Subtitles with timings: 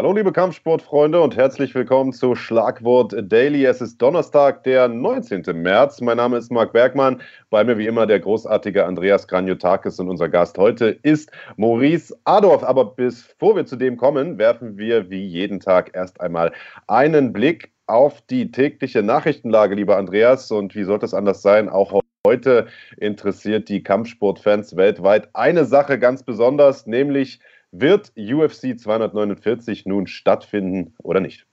[0.00, 3.66] Hallo liebe Kampfsportfreunde und herzlich willkommen zu Schlagwort Daily.
[3.66, 5.42] Es ist Donnerstag, der 19.
[5.52, 6.00] März.
[6.00, 7.20] Mein Name ist Marc Bergmann.
[7.50, 12.64] Bei mir wie immer der großartige Andreas Graniotakis und unser Gast heute ist Maurice Adorf.
[12.64, 16.52] Aber bevor wir zu dem kommen, werfen wir wie jeden Tag erst einmal
[16.86, 20.50] einen Blick auf die tägliche Nachrichtenlage, lieber Andreas.
[20.50, 21.68] Und wie sollte es anders sein?
[21.68, 27.38] Auch heute interessiert die Kampfsportfans weltweit eine Sache ganz besonders, nämlich
[27.72, 31.46] wird UFC 249 nun stattfinden oder nicht?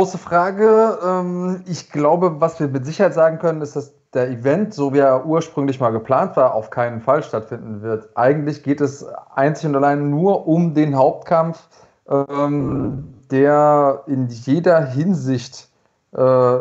[0.00, 0.98] Große Frage.
[1.04, 4.98] Ähm, ich glaube, was wir mit Sicherheit sagen können, ist, dass der Event, so wie
[4.98, 8.08] er ursprünglich mal geplant war, auf keinen Fall stattfinden wird.
[8.16, 11.68] Eigentlich geht es einzig und allein nur um den Hauptkampf,
[12.08, 15.68] ähm, der in jeder Hinsicht
[16.12, 16.58] äh,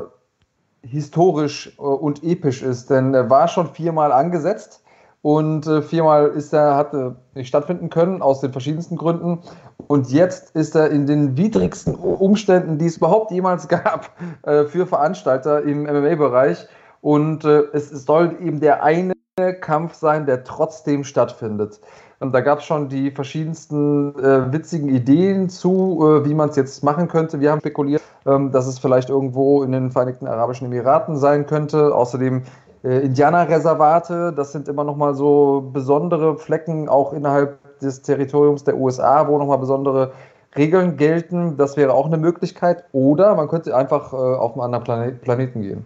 [0.82, 2.90] historisch äh, und episch ist.
[2.90, 4.79] Denn er war schon viermal angesetzt
[5.22, 9.40] und äh, viermal ist er, hat äh, nicht stattfinden können, aus den verschiedensten Gründen.
[9.88, 14.12] Und jetzt ist er in den widrigsten Umständen, die es überhaupt jemals gab,
[14.44, 16.68] äh, für Veranstalter im MMA-Bereich.
[17.02, 19.14] Und äh, es soll eben der eine
[19.62, 21.80] Kampf sein, der trotzdem stattfindet.
[22.20, 26.58] Und da gab es schon die verschiedensten äh, witzigen Ideen zu, äh, wie man es
[26.58, 27.40] jetzt machen könnte.
[27.40, 31.96] Wir haben spekuliert, ähm, dass es vielleicht irgendwo in den Vereinigten Arabischen Emiraten sein könnte.
[31.96, 32.44] Außerdem
[32.84, 39.28] äh, Indianerreservate, das sind immer nochmal so besondere Flecken, auch innerhalb des Territoriums der USA,
[39.28, 40.12] wo nochmal besondere
[40.56, 41.58] Regeln gelten.
[41.58, 42.84] Das wäre auch eine Möglichkeit.
[42.92, 45.86] Oder man könnte einfach äh, auf einen anderen Planet, Planeten gehen.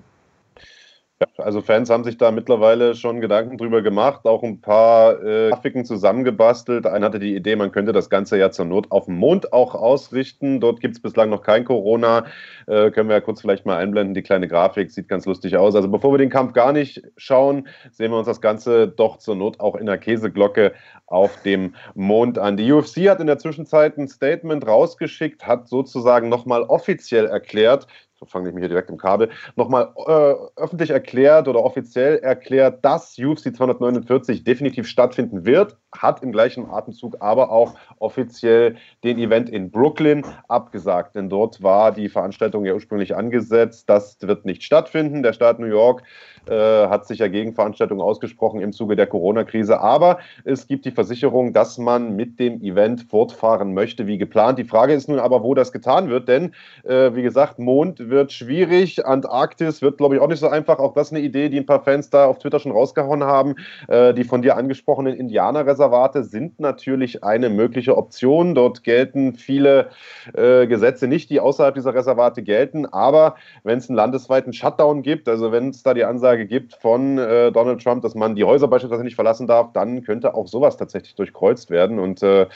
[1.38, 5.86] Also Fans haben sich da mittlerweile schon Gedanken drüber gemacht, auch ein paar äh, Grafiken
[5.86, 6.86] zusammengebastelt.
[6.86, 9.76] Einer hatte die Idee, man könnte das Ganze ja zur Not auf dem Mond auch
[9.76, 10.60] ausrichten.
[10.60, 12.26] Dort gibt es bislang noch kein Corona.
[12.68, 14.14] Äh, können wir ja kurz vielleicht mal einblenden.
[14.14, 15.76] Die kleine Grafik sieht ganz lustig aus.
[15.76, 19.36] Also bevor wir den Kampf gar nicht schauen, sehen wir uns das Ganze doch zur
[19.36, 20.74] Not auch in der Käseglocke
[21.08, 22.58] auf dem Mond an.
[22.58, 27.88] Die UFC hat in der Zwischenzeit ein Statement rausgeschickt, hat sozusagen nochmal offiziell erklärt,
[28.26, 33.18] fange ich mich hier direkt im Kabel, nochmal äh, öffentlich erklärt oder offiziell erklärt, dass
[33.18, 39.72] UFC 249 definitiv stattfinden wird, hat im gleichen Atemzug aber auch offiziell den Event in
[39.72, 43.90] Brooklyn abgesagt, denn dort war die Veranstaltung ja ursprünglich angesetzt.
[43.90, 45.24] Das wird nicht stattfinden.
[45.24, 46.04] Der Staat New York
[46.48, 49.80] äh, hat sich ja gegen Veranstaltungen ausgesprochen im Zuge der Corona-Krise.
[49.80, 54.60] Aber es gibt die Versicherung, dass man mit dem Event fortfahren möchte wie geplant.
[54.60, 58.32] Die Frage ist nun aber, wo das getan wird, denn äh, wie gesagt, Mond wird
[58.32, 60.80] schwierig, Antarktis wird, glaube ich, auch nicht so einfach.
[60.80, 63.56] Auch das eine Idee, die ein paar Fans da auf Twitter schon rausgehauen haben.
[63.88, 68.56] Äh, die von dir angesprochenen Indianerreservate sind natürlich eine mögliche Option.
[68.56, 69.90] Dort gelten viele
[70.34, 72.86] äh, Gesetze nicht, die außerhalb dieser Reservate gelten.
[72.86, 76.74] Aber wenn es einen landesweiten Shutdown gibt, also wenn es da die Ansage Aussage gibt
[76.76, 80.48] von äh, Donald Trump, dass man die Häuser beispielsweise nicht verlassen darf, dann könnte auch
[80.48, 82.00] sowas tatsächlich durchkreuzt werden.
[82.00, 82.48] Und äh,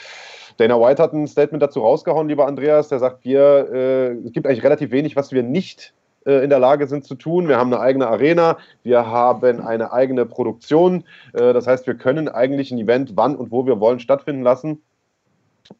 [0.56, 4.46] Dana White hat ein Statement dazu rausgehauen, lieber Andreas, der sagt, wir, äh, es gibt
[4.46, 5.94] eigentlich relativ wenig, was wir nicht
[6.26, 7.46] äh, in der Lage sind zu tun.
[7.46, 11.04] Wir haben eine eigene Arena, wir haben eine eigene Produktion.
[11.34, 14.82] Äh, das heißt, wir können eigentlich ein Event wann und wo wir wollen stattfinden lassen.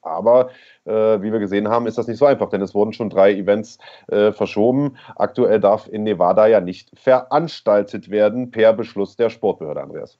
[0.02, 0.50] Aber
[0.88, 3.78] wie wir gesehen haben, ist das nicht so einfach, denn es wurden schon drei Events
[4.08, 4.96] äh, verschoben.
[5.16, 10.18] Aktuell darf in Nevada ja nicht veranstaltet werden per Beschluss der Sportbehörde, Andreas.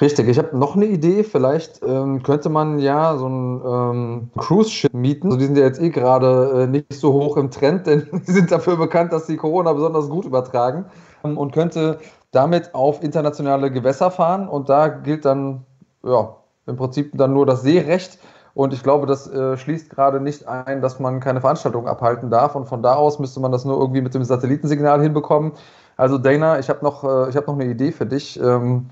[0.00, 1.22] Richtig, ich habe noch eine Idee.
[1.22, 5.28] Vielleicht ähm, könnte man ja so ein ähm, Cruise-Ship mieten.
[5.28, 8.32] Also die sind ja jetzt eh gerade äh, nicht so hoch im Trend, denn die
[8.32, 10.86] sind dafür bekannt, dass sie Corona besonders gut übertragen
[11.22, 11.98] ähm, und könnte
[12.32, 14.48] damit auf internationale Gewässer fahren.
[14.48, 15.64] Und da gilt dann
[16.04, 16.36] ja
[16.66, 18.18] im Prinzip dann nur das Seerecht.
[18.54, 22.54] Und ich glaube, das äh, schließt gerade nicht ein, dass man keine Veranstaltung abhalten darf.
[22.54, 25.52] Und von da aus müsste man das nur irgendwie mit dem Satellitensignal hinbekommen.
[25.96, 28.38] Also Dana, ich habe noch, äh, hab noch eine Idee für dich.
[28.40, 28.86] Ähm,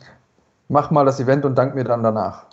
[0.68, 2.46] mach mal das Event und dank mir dann danach.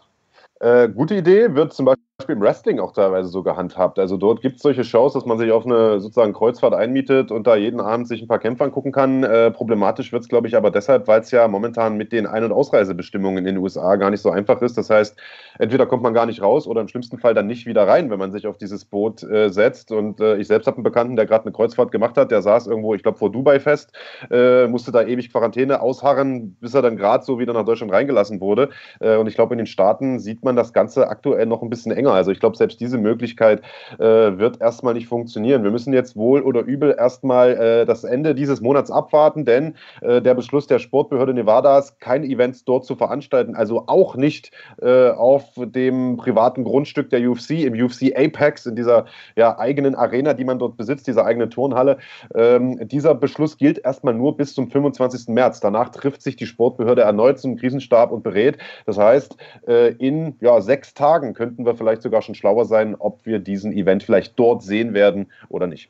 [0.59, 3.97] Äh, gute Idee, wird zum Beispiel im Wrestling auch teilweise so gehandhabt.
[3.97, 7.47] Also dort gibt es solche Shows, dass man sich auf eine sozusagen Kreuzfahrt einmietet und
[7.47, 9.23] da jeden Abend sich ein paar Kämpfe angucken kann.
[9.23, 12.43] Äh, problematisch wird es, glaube ich, aber deshalb, weil es ja momentan mit den Ein-
[12.43, 14.77] und Ausreisebestimmungen in den USA gar nicht so einfach ist.
[14.77, 15.17] Das heißt,
[15.59, 18.19] entweder kommt man gar nicht raus oder im schlimmsten Fall dann nicht wieder rein, wenn
[18.19, 19.91] man sich auf dieses Boot äh, setzt.
[19.91, 22.67] Und äh, ich selbst habe einen Bekannten, der gerade eine Kreuzfahrt gemacht hat, der saß
[22.67, 23.93] irgendwo, ich glaube, vor Dubai fest,
[24.29, 28.41] äh, musste da ewig Quarantäne ausharren, bis er dann gerade so wieder nach Deutschland reingelassen
[28.41, 28.69] wurde.
[28.99, 31.91] Äh, und ich glaube, in den Staaten sieht man das Ganze aktuell noch ein bisschen
[31.91, 32.17] enger länger.
[32.17, 33.61] Also ich glaube, selbst diese Möglichkeit
[33.97, 35.63] äh, wird erstmal nicht funktionieren.
[35.63, 40.21] Wir müssen jetzt wohl oder übel erstmal äh, das Ende dieses Monats abwarten, denn äh,
[40.21, 44.51] der Beschluss der Sportbehörde Nevadas, keine Events dort zu veranstalten, also auch nicht
[44.81, 49.05] äh, auf dem privaten Grundstück der UFC, im UFC Apex, in dieser
[49.35, 51.97] ja, eigenen Arena, die man dort besitzt, dieser eigenen Turnhalle.
[52.35, 55.27] Ähm, dieser Beschluss gilt erstmal nur bis zum 25.
[55.29, 55.59] März.
[55.59, 58.57] Danach trifft sich die Sportbehörde erneut zum Krisenstab und berät.
[58.85, 59.35] Das heißt,
[59.67, 63.39] äh, in ja, sechs Tagen könnten wir vielleicht vielleicht sogar schon schlauer sein, ob wir
[63.39, 65.89] diesen Event vielleicht dort sehen werden oder nicht.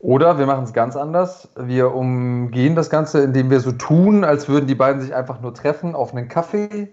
[0.00, 1.48] Oder wir machen es ganz anders.
[1.56, 5.54] Wir umgehen das Ganze, indem wir so tun, als würden die beiden sich einfach nur
[5.54, 6.88] treffen auf einen Kaffee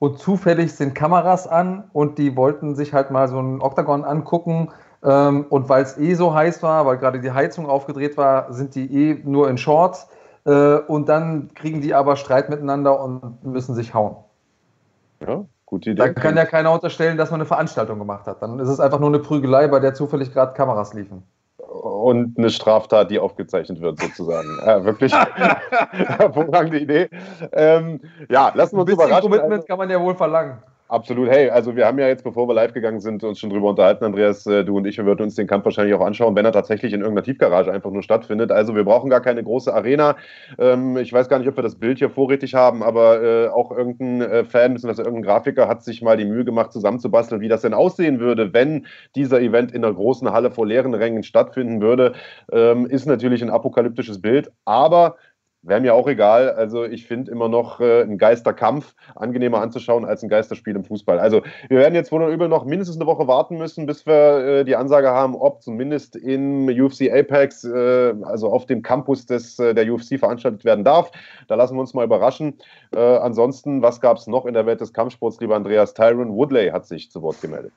[0.00, 4.70] und zufällig sind Kameras an und die wollten sich halt mal so ein Oktagon angucken.
[5.02, 8.74] Ähm, und weil es eh so heiß war, weil gerade die Heizung aufgedreht war, sind
[8.74, 10.08] die eh nur in Shorts.
[10.44, 14.16] Äh, und dann kriegen die aber Streit miteinander und müssen sich hauen.
[15.20, 16.02] Ja, gute Idee.
[16.02, 18.42] Da kann ja keiner unterstellen, dass man eine Veranstaltung gemacht hat.
[18.42, 21.22] Dann ist es einfach nur eine Prügelei, bei der zufällig gerade Kameras liefen
[21.70, 24.58] und eine Straftat, die aufgezeichnet wird, sozusagen.
[24.64, 25.12] Äh, wirklich
[25.92, 27.08] hervorragende Idee.
[27.52, 29.30] Ähm, ja, lassen wir uns Ein bisschen überraschen.
[29.30, 30.58] Commitment also, kann man ja wohl verlangen.
[30.90, 31.28] Absolut.
[31.28, 34.04] Hey, also wir haben ja jetzt, bevor wir live gegangen sind, uns schon drüber unterhalten,
[34.04, 36.50] Andreas, äh, du und ich, wir würden uns den Kampf wahrscheinlich auch anschauen, wenn er
[36.50, 38.50] tatsächlich in irgendeiner Tiefgarage einfach nur stattfindet.
[38.50, 40.16] Also wir brauchen gar keine große Arena.
[40.58, 43.70] Ähm, ich weiß gar nicht, ob wir das Bild hier vorrätig haben, aber äh, auch
[43.70, 45.02] irgendein äh, Fan, bzw.
[45.02, 48.86] irgendein Grafiker hat sich mal die Mühe gemacht, zusammenzubasteln, wie das denn aussehen würde, wenn
[49.14, 52.14] dieser Event in einer großen Halle vor leeren Rängen stattfinden würde.
[52.50, 55.14] Ähm, ist natürlich ein apokalyptisches Bild, aber
[55.62, 56.50] Wäre mir auch egal.
[56.50, 61.18] Also ich finde immer noch äh, einen Geisterkampf angenehmer anzuschauen als ein Geisterspiel im Fußball.
[61.18, 64.64] Also wir werden jetzt wohl übel noch mindestens eine Woche warten müssen, bis wir äh,
[64.64, 69.74] die Ansage haben, ob zumindest im UFC Apex, äh, also auf dem Campus des, äh,
[69.74, 71.10] der UFC veranstaltet werden darf.
[71.46, 72.54] Da lassen wir uns mal überraschen.
[72.94, 75.92] Äh, ansonsten, was gab es noch in der Welt des Kampfsports, lieber Andreas?
[75.92, 77.72] Tyron Woodley hat sich zu Wort gemeldet.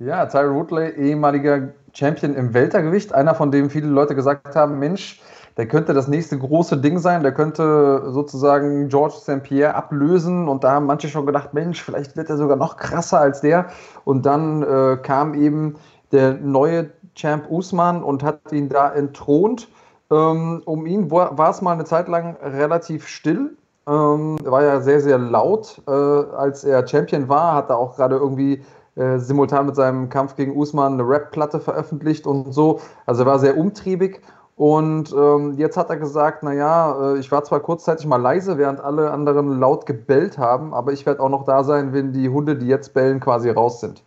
[0.00, 5.22] Ja, Tyron Woodley, ehemaliger Champion im Weltergewicht, einer von dem viele Leute gesagt haben, Mensch,
[5.56, 9.42] der könnte das nächste große Ding sein, der könnte sozusagen George St.
[9.42, 13.20] Pierre ablösen und da haben manche schon gedacht, Mensch, vielleicht wird er sogar noch krasser
[13.20, 13.66] als der.
[14.04, 15.76] Und dann äh, kam eben
[16.10, 19.68] der neue Champ Usman und hat ihn da entthront.
[20.10, 23.56] Ähm, um ihn war es mal eine Zeit lang relativ still.
[23.86, 28.16] Ähm, war ja sehr, sehr laut, äh, als er Champion war, hat er auch gerade
[28.16, 28.62] irgendwie
[28.96, 32.80] äh, simultan mit seinem Kampf gegen Usman eine Rap-Platte veröffentlicht und so.
[33.06, 34.22] Also er war sehr umtriebig
[34.56, 38.80] und ähm, jetzt hat er gesagt, naja, äh, ich war zwar kurzzeitig mal leise, während
[38.80, 42.56] alle anderen laut gebellt haben, aber ich werde auch noch da sein, wenn die Hunde,
[42.56, 44.04] die jetzt bellen, quasi raus sind.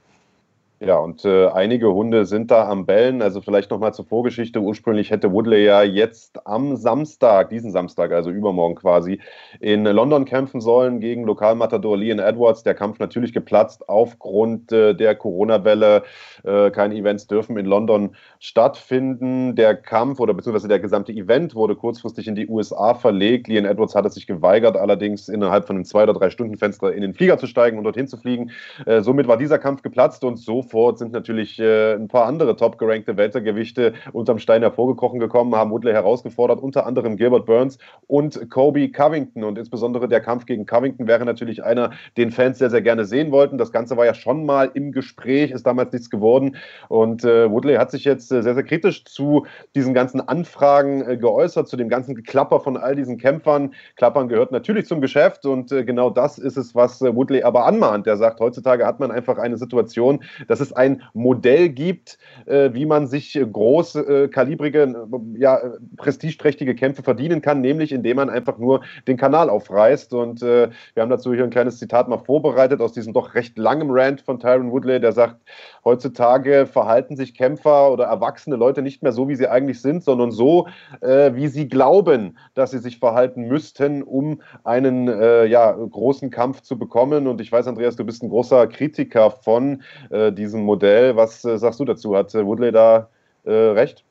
[0.79, 3.23] Ja, und äh, einige Hunde sind da am Bellen.
[3.23, 4.59] Also vielleicht nochmal zur Vorgeschichte.
[4.59, 9.19] Ursprünglich hätte Woodley ja jetzt am Samstag, diesen Samstag, also übermorgen quasi,
[9.59, 12.61] in London kämpfen sollen gegen Lokalmatador Leon Edwards.
[12.61, 16.03] Der Kampf natürlich geplatzt aufgrund äh, der Corona-Welle.
[16.43, 19.55] Äh, keine Events dürfen in London stattfinden.
[19.55, 23.47] Der Kampf oder beziehungsweise der gesamte Event wurde kurzfristig in die USA verlegt.
[23.47, 27.01] Leon Edwards hatte sich geweigert, allerdings innerhalb von einem zwei- oder drei Stunden Fenster in
[27.01, 28.51] den Flieger zu steigen und dorthin zu fliegen.
[28.85, 32.57] Äh, somit war dieser Kampf geplatzt und so sofort sind natürlich äh, ein paar andere
[32.57, 37.77] top gerankte Weltergewichte unterm Stein hervorgekrochen gekommen, haben Woodley herausgefordert, unter anderem Gilbert Burns
[38.07, 39.45] und Kobe Covington.
[39.45, 43.31] Und insbesondere der Kampf gegen Covington wäre natürlich einer, den Fans sehr, sehr gerne sehen
[43.31, 43.57] wollten.
[43.57, 46.57] Das Ganze war ja schon mal im Gespräch, ist damals nichts geworden.
[46.89, 51.17] Und äh, Woodley hat sich jetzt äh, sehr, sehr kritisch zu diesen ganzen Anfragen äh,
[51.17, 53.73] geäußert, zu dem ganzen Geklapper von all diesen Kämpfern.
[53.95, 57.65] Klappern gehört natürlich zum Geschäft und äh, genau das ist es, was äh, Woodley aber
[57.65, 58.05] anmahnt.
[58.05, 62.73] Der sagt, heutzutage hat man einfach eine Situation, dass dass es ein Modell gibt, äh,
[62.73, 65.59] wie man sich großkalibrige, äh, ja,
[65.97, 70.13] prestigeträchtige Kämpfe verdienen kann, nämlich indem man einfach nur den Kanal aufreißt.
[70.13, 73.57] Und äh, wir haben dazu hier ein kleines Zitat mal vorbereitet aus diesem doch recht
[73.57, 75.37] langem Rant von Tyron Woodley, der sagt,
[75.85, 80.31] heutzutage verhalten sich Kämpfer oder erwachsene Leute nicht mehr so, wie sie eigentlich sind, sondern
[80.31, 80.67] so,
[81.01, 86.61] äh, wie sie glauben, dass sie sich verhalten müssten, um einen äh, ja, großen Kampf
[86.61, 87.27] zu bekommen.
[87.27, 91.15] Und ich weiß, Andreas, du bist ein großer Kritiker von äh, diesem Modell.
[91.15, 92.15] Was äh, sagst du dazu?
[92.15, 93.07] Hat äh, Woodley da
[93.43, 94.03] äh, recht?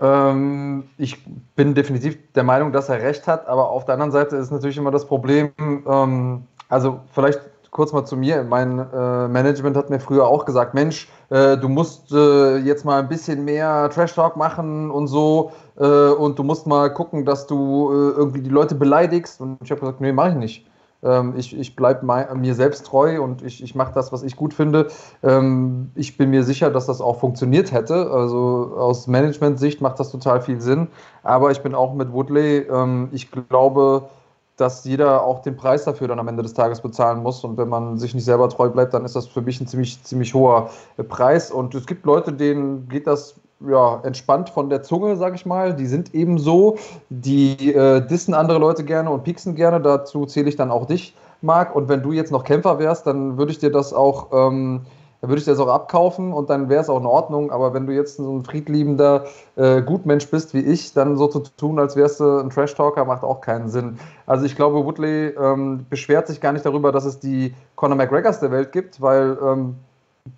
[0.00, 4.36] Ähm, ich bin definitiv der Meinung, dass er recht hat, aber auf der anderen Seite
[4.36, 7.40] ist natürlich immer das Problem, ähm, also vielleicht
[7.70, 8.42] kurz mal zu mir.
[8.42, 13.00] Mein äh, Management hat mir früher auch gesagt, Mensch, äh, du musst äh, jetzt mal
[13.00, 17.90] ein bisschen mehr Trash Talk machen und so und du musst mal gucken, dass du
[17.90, 19.40] irgendwie die Leute beleidigst.
[19.40, 20.66] Und ich habe gesagt, nee, mache ich nicht.
[21.04, 24.54] Ähm, ich ich bleibe mir selbst treu und ich, ich mache das, was ich gut
[24.54, 24.88] finde.
[25.22, 28.10] Ähm, ich bin mir sicher, dass das auch funktioniert hätte.
[28.10, 30.88] Also aus Management-Sicht macht das total viel Sinn.
[31.22, 32.66] Aber ich bin auch mit Woodley.
[32.70, 34.08] Ähm, ich glaube,
[34.56, 37.42] dass jeder auch den Preis dafür dann am Ende des Tages bezahlen muss.
[37.44, 40.02] Und wenn man sich nicht selber treu bleibt, dann ist das für mich ein ziemlich,
[40.04, 40.70] ziemlich hoher
[41.08, 41.50] Preis.
[41.50, 45.74] Und es gibt Leute, denen geht das ja, entspannt von der Zunge, sag ich mal.
[45.74, 46.76] Die sind eben so,
[47.08, 49.80] die äh, dissen andere Leute gerne und pieksen gerne.
[49.80, 51.74] Dazu zähle ich dann auch dich, Marc.
[51.74, 54.82] Und wenn du jetzt noch Kämpfer wärst, dann würde ich dir das auch, ähm,
[55.20, 57.50] würde ich dir das auch abkaufen und dann wäre es auch in Ordnung.
[57.50, 59.24] Aber wenn du jetzt so ein friedliebender
[59.56, 63.22] äh, Gutmensch bist wie ich, dann so zu tun, als wärst du ein Trash-Talker, macht
[63.22, 63.98] auch keinen Sinn.
[64.26, 68.40] Also ich glaube, Woodley ähm, beschwert sich gar nicht darüber, dass es die Conor McGregors
[68.40, 69.76] der Welt gibt, weil ähm,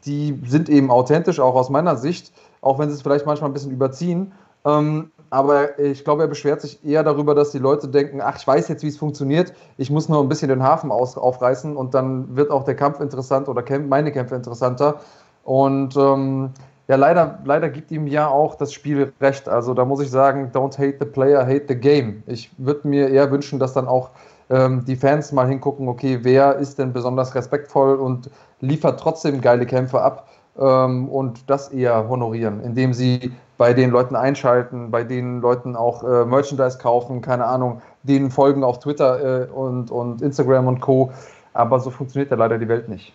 [0.05, 2.33] die sind eben authentisch, auch aus meiner Sicht,
[2.67, 4.33] auch wenn sie es vielleicht manchmal ein bisschen überziehen.
[4.65, 8.47] Ähm, aber ich glaube, er beschwert sich eher darüber, dass die Leute denken, ach, ich
[8.47, 11.95] weiß jetzt, wie es funktioniert, ich muss nur ein bisschen den Hafen aus, aufreißen und
[11.95, 15.01] dann wird auch der Kampf interessant oder meine Kämpfe interessanter.
[15.45, 16.51] Und ähm,
[16.89, 19.49] ja, leider, leider gibt ihm ja auch das Spiel recht.
[19.49, 22.23] Also da muss ich sagen, don't hate the player, hate the game.
[22.27, 24.11] Ich würde mir eher wünschen, dass dann auch
[24.51, 28.31] ähm, die Fans mal hingucken, okay, wer ist denn besonders respektvoll und
[28.61, 34.17] liefert trotzdem geile Kämpfe ab ähm, und das eher honorieren, indem sie bei den Leuten
[34.17, 39.51] einschalten, bei den Leuten auch äh, Merchandise kaufen, keine Ahnung, denen folgen auf Twitter äh,
[39.51, 41.13] und, und Instagram und Co.
[41.55, 43.15] Aber so funktioniert ja leider die Welt nicht.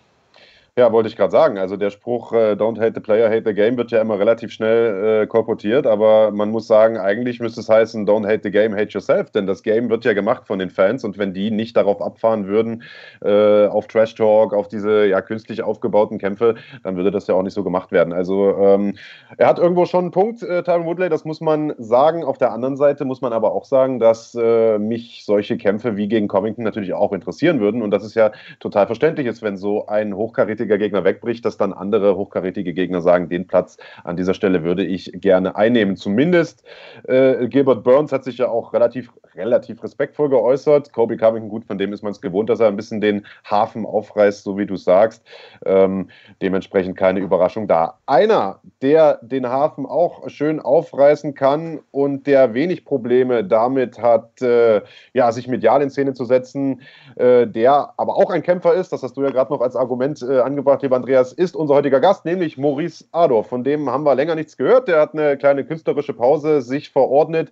[0.78, 1.58] Ja, wollte ich gerade sagen.
[1.58, 4.50] Also der Spruch äh, Don't hate the player, hate the game wird ja immer relativ
[4.52, 8.74] schnell äh, kolportiert, aber man muss sagen, eigentlich müsste es heißen Don't hate the game,
[8.74, 11.76] hate yourself, denn das Game wird ja gemacht von den Fans und wenn die nicht
[11.76, 12.84] darauf abfahren würden,
[13.20, 17.42] äh, auf Trash Talk, auf diese ja künstlich aufgebauten Kämpfe, dann würde das ja auch
[17.42, 18.14] nicht so gemacht werden.
[18.14, 18.96] Also ähm,
[19.36, 22.24] er hat irgendwo schon einen Punkt, äh, Tyron Woodley, das muss man sagen.
[22.24, 26.08] Auf der anderen Seite muss man aber auch sagen, dass äh, mich solche Kämpfe wie
[26.08, 29.86] gegen Covington natürlich auch interessieren würden und das ist ja total verständlich ist, wenn so
[29.86, 34.34] ein hochkarätiger hochkarätiger Gegner wegbricht, dass dann andere hochkarätige Gegner sagen, den Platz an dieser
[34.34, 35.96] Stelle würde ich gerne einnehmen.
[35.96, 36.64] Zumindest
[37.04, 40.92] äh, Gilbert Burns hat sich ja auch relativ, relativ respektvoll geäußert.
[40.92, 43.84] Kobe Covington, gut, von dem ist man es gewohnt, dass er ein bisschen den Hafen
[43.84, 45.24] aufreißt, so wie du sagst.
[45.66, 46.08] Ähm,
[46.40, 47.98] dementsprechend keine Überraschung da.
[48.06, 54.82] Einer, der den Hafen auch schön aufreißen kann und der wenig Probleme damit hat, äh,
[55.12, 56.82] ja, sich medial in Szene zu setzen,
[57.16, 60.22] äh, der aber auch ein Kämpfer ist, das hast du ja gerade noch als Argument
[60.22, 63.48] äh, angebracht, lieber Andreas, ist unser heutiger Gast, nämlich Maurice Adorf.
[63.48, 64.86] Von dem haben wir länger nichts gehört.
[64.88, 67.50] Der hat eine kleine künstlerische Pause sich verordnet,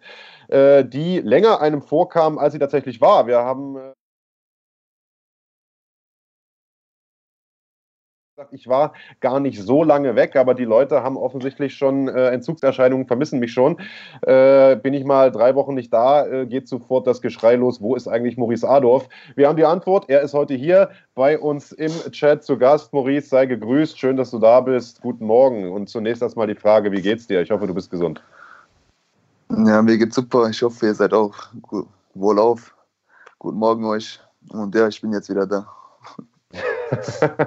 [0.48, 3.26] äh, die länger einem vorkam, als sie tatsächlich war.
[3.26, 3.76] Wir haben
[8.40, 12.28] äh, ich war gar nicht so lange weg, aber die Leute haben offensichtlich schon äh,
[12.28, 13.78] Entzugserscheinungen, vermissen mich schon.
[14.22, 17.94] Äh, bin ich mal drei Wochen nicht da, äh, geht sofort das Geschrei los, wo
[17.94, 19.08] ist eigentlich Maurice Adorf?
[19.36, 22.92] Wir haben die Antwort, er ist heute hier bei uns im Chat zu Gast.
[22.92, 25.00] Maurice, sei gegrüßt, schön, dass du da bist.
[25.02, 27.40] Guten Morgen und zunächst erstmal die Frage, wie geht's dir?
[27.42, 28.22] Ich hoffe, du bist gesund.
[29.50, 30.48] Ja, mir geht's super.
[30.48, 31.34] Ich hoffe, ihr seid auch
[32.14, 32.74] wohlauf.
[33.38, 34.20] Guten Morgen euch.
[34.50, 35.66] Und ja, ich bin jetzt wieder da.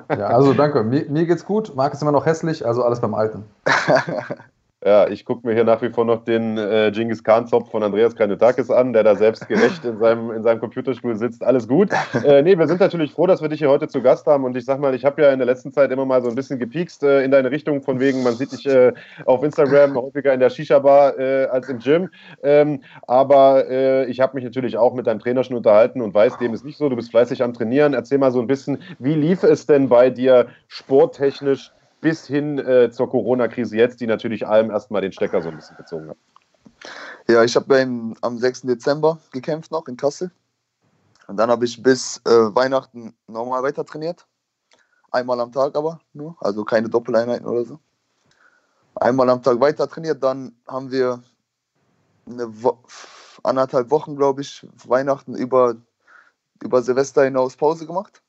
[0.09, 0.83] Ja, also danke.
[0.83, 1.75] Mir, mir geht's gut.
[1.75, 3.43] Marc ist immer noch hässlich, also alles beim Alten.
[4.86, 8.16] Ja, ich gucke mir hier nach wie vor noch den äh, Genghis Khan-Zopf von Andreas
[8.18, 11.44] Kanetakis an, der da selbst gerecht in seinem, in seinem Computerspiel sitzt.
[11.44, 11.90] Alles gut.
[12.24, 14.46] Äh, nee, wir sind natürlich froh, dass wir dich hier heute zu Gast haben.
[14.46, 16.36] Und ich sag mal, ich habe ja in der letzten Zeit immer mal so ein
[16.36, 18.94] bisschen gepiekst äh, in deine Richtung, von wegen, man sieht dich äh,
[19.25, 22.10] auf Instagram häufiger in der Shisha-Bar äh, als im Gym.
[22.44, 26.38] Ähm, aber äh, ich habe mich natürlich auch mit deinem Trainer schon unterhalten und weiß,
[26.38, 26.88] dem ist nicht so.
[26.88, 27.94] Du bist fleißig am Trainieren.
[27.94, 31.72] Erzähl mal so ein bisschen, wie lief es denn bei dir sporttechnisch?
[32.03, 35.77] Bis hin äh, zur Corona-Krise jetzt, die natürlich allem erstmal den Stecker so ein bisschen
[35.77, 36.17] gezogen hat.
[37.29, 38.63] Ja, ich habe am 6.
[38.63, 40.29] Dezember gekämpft noch in Kassel.
[41.27, 44.27] Und dann habe ich bis äh, Weihnachten normal weiter trainiert.
[45.12, 47.79] Einmal am Tag aber nur, also keine Doppeleinheiten oder so.
[48.95, 51.24] Einmal am Tag weiter trainiert, dann haben wir
[52.27, 52.77] eine Wo
[53.43, 55.75] anderthalb Wochen, glaube ich, Weihnachten über,
[56.62, 58.22] über Silvester hinaus Pause gemacht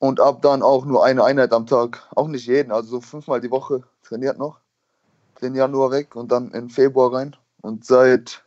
[0.00, 2.08] und ab dann auch nur eine Einheit am Tag.
[2.16, 4.58] Auch nicht jeden, also so fünfmal die Woche trainiert noch.
[5.40, 7.36] Den Januar weg und dann in Februar rein.
[7.60, 8.42] Und seit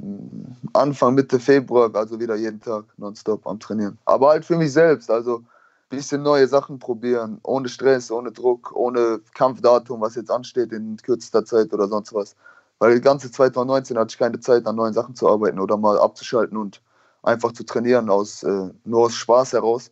[0.00, 3.98] hm, Anfang, Mitte Februar, also wieder jeden Tag nonstop am Trainieren.
[4.06, 5.46] Aber halt für mich selbst, also ein
[5.90, 11.44] bisschen neue Sachen probieren, ohne Stress, ohne Druck, ohne Kampfdatum, was jetzt ansteht in kürzester
[11.44, 12.36] Zeit oder sonst was.
[12.78, 15.98] Weil die ganze 2019 hatte ich keine Zeit, an neuen Sachen zu arbeiten oder mal
[15.98, 16.80] abzuschalten und
[17.22, 19.90] einfach zu trainieren, aus, äh, nur aus Spaß heraus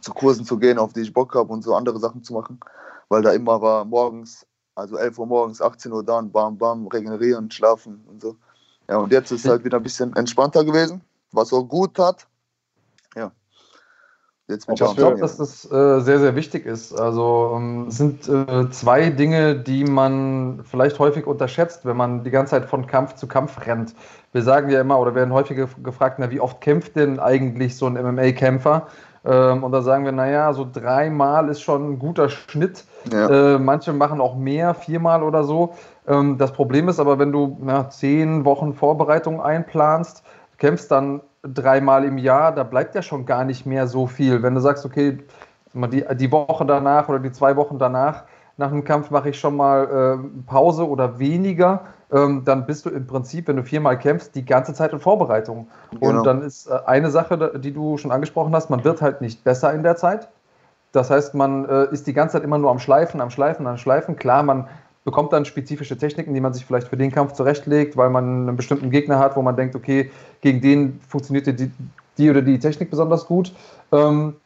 [0.00, 2.60] zu Kursen zu gehen, auf die ich Bock habe und so andere Sachen zu machen,
[3.08, 6.86] weil da immer war morgens, also 11 Uhr morgens, 18 Uhr da und bam, bam,
[6.88, 8.36] regenerieren, schlafen und so.
[8.88, 11.00] Ja, und jetzt ist es halt wieder ein bisschen entspannter gewesen,
[11.32, 12.26] was auch gut hat.
[13.14, 13.32] Ja.
[14.46, 16.92] Jetzt bin ich ich glaube, dass das äh, sehr, sehr wichtig ist.
[16.92, 22.30] Also ähm, es sind äh, zwei Dinge, die man vielleicht häufig unterschätzt, wenn man die
[22.30, 23.94] ganze Zeit von Kampf zu Kampf rennt.
[24.32, 27.86] Wir sagen ja immer oder werden häufig gefragt, na, wie oft kämpft denn eigentlich so
[27.86, 28.86] ein MMA-Kämpfer?
[29.24, 32.84] Ähm, und da sagen wir, naja, so dreimal ist schon ein guter Schnitt.
[33.10, 33.54] Ja.
[33.54, 35.74] Äh, manche machen auch mehr, viermal oder so.
[36.06, 40.22] Ähm, das Problem ist aber, wenn du na, zehn Wochen Vorbereitung einplanst,
[40.58, 44.42] kämpfst dann dreimal im Jahr, da bleibt ja schon gar nicht mehr so viel.
[44.42, 45.18] Wenn du sagst, okay,
[45.74, 48.24] die, die Woche danach oder die zwei Wochen danach,
[48.56, 51.82] nach dem Kampf mache ich schon mal äh, Pause oder weniger,
[52.12, 55.66] ähm, dann bist du im Prinzip, wenn du viermal kämpfst, die ganze Zeit in Vorbereitung.
[55.90, 56.18] Genau.
[56.18, 59.42] Und dann ist äh, eine Sache, die du schon angesprochen hast, man wird halt nicht
[59.42, 60.28] besser in der Zeit.
[60.92, 63.78] Das heißt, man äh, ist die ganze Zeit immer nur am Schleifen, am Schleifen, am
[63.78, 64.14] Schleifen.
[64.14, 64.68] Klar, man
[65.02, 68.56] bekommt dann spezifische Techniken, die man sich vielleicht für den Kampf zurechtlegt, weil man einen
[68.56, 71.70] bestimmten Gegner hat, wo man denkt, okay, gegen den funktioniert die,
[72.16, 73.52] die oder die Technik besonders gut.
[73.90, 74.36] Ähm,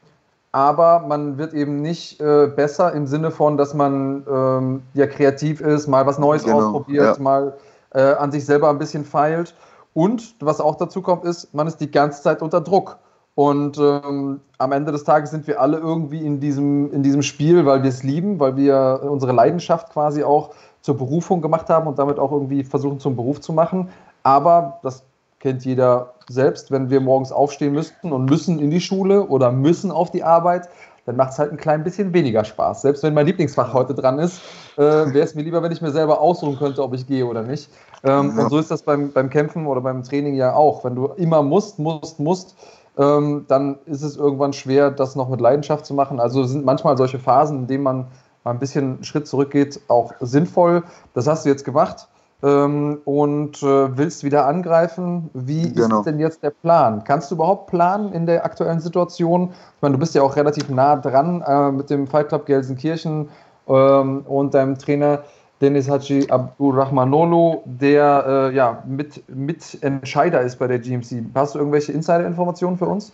[0.59, 5.61] aber man wird eben nicht äh, besser im Sinne von, dass man ähm, ja kreativ
[5.61, 7.23] ist, mal was Neues genau, ausprobiert, ja.
[7.23, 7.57] mal
[7.95, 9.55] äh, an sich selber ein bisschen feilt.
[9.95, 12.99] Und was auch dazu kommt, ist, man ist die ganze Zeit unter Druck.
[13.37, 17.65] Und ähm, am Ende des Tages sind wir alle irgendwie in diesem, in diesem Spiel,
[17.65, 20.51] weil wir es lieben, weil wir unsere Leidenschaft quasi auch
[20.81, 23.91] zur Berufung gemacht haben und damit auch irgendwie versuchen zum Beruf zu machen.
[24.25, 25.05] Aber das
[25.39, 29.91] kennt jeder selbst, wenn wir morgens aufstehen müssten und müssen in die Schule oder müssen
[29.91, 30.69] auf die Arbeit,
[31.07, 32.83] dann macht es halt ein klein bisschen weniger Spaß.
[32.83, 34.43] Selbst wenn mein Lieblingsfach heute dran ist,
[34.77, 37.43] äh, wäre es mir lieber, wenn ich mir selber aussuchen könnte, ob ich gehe oder
[37.43, 37.71] nicht.
[38.05, 38.45] Ähm, ja.
[38.45, 40.85] Und so ist das beim, beim Kämpfen oder beim Training ja auch.
[40.85, 42.57] Wenn du immer musst, musst, musst,
[42.99, 46.21] ähm, dann ist es irgendwann schwer, das noch mit Leidenschaft zu machen.
[46.21, 48.07] Also sind manchmal solche Phasen, in denen man
[48.45, 50.83] mal ein bisschen einen Schritt zurückgeht, auch sinnvoll.
[51.15, 52.07] Das hast du jetzt gemacht
[52.43, 55.31] ähm, und äh, willst wieder angreifen.
[55.35, 56.01] Wie genau.
[56.01, 57.03] ist denn jetzt der Plan?
[57.05, 59.51] Kannst du überhaupt planen in der aktuellen Situation?
[59.51, 63.29] Ich meine, du bist ja auch relativ nah dran äh, mit dem Fight Club Gelsenkirchen
[63.67, 65.25] ähm, und deinem Trainer
[65.61, 71.25] Dennis Haji Abdurrahmanolo, der äh, ja mit, Mitentscheider ist bei der GMC.
[71.35, 73.13] Hast du irgendwelche Insider-Informationen für uns?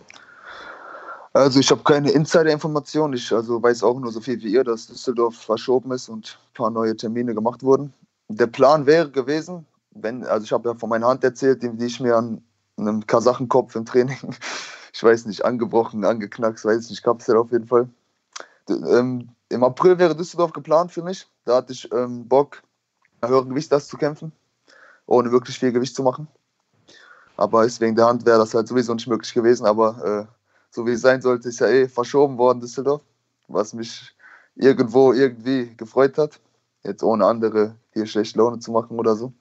[1.33, 3.15] Also ich habe keine Insider-Informationen.
[3.15, 6.53] Ich also weiß auch nur so viel wie ihr, dass Düsseldorf verschoben ist und ein
[6.53, 7.91] paar neue Termine gemacht wurden
[8.27, 11.85] der Plan wäre gewesen, wenn, also ich habe ja von meiner Hand erzählt, die, die
[11.85, 12.43] ich mir an
[12.77, 14.17] einem Kasachenkopf im Training,
[14.93, 17.89] ich weiß nicht, angebrochen, angeknackst, weiß nicht, Kapsel auf jeden Fall.
[18.69, 21.27] Ähm, Im April wäre Düsseldorf geplant für mich.
[21.45, 22.63] Da hatte ich ähm, Bock,
[23.23, 24.31] höheren Gewicht das zu kämpfen,
[25.05, 26.27] ohne wirklich viel Gewicht zu machen.
[27.37, 29.65] Aber ist wegen der Hand wäre das halt sowieso nicht möglich gewesen.
[29.65, 30.33] Aber äh,
[30.71, 33.01] so wie es sein sollte, ist ja eh verschoben worden, Düsseldorf,
[33.47, 34.15] was mich
[34.55, 36.39] irgendwo irgendwie gefreut hat.
[36.85, 39.33] Jetzt ohne andere hier schlecht Laune zu machen oder so.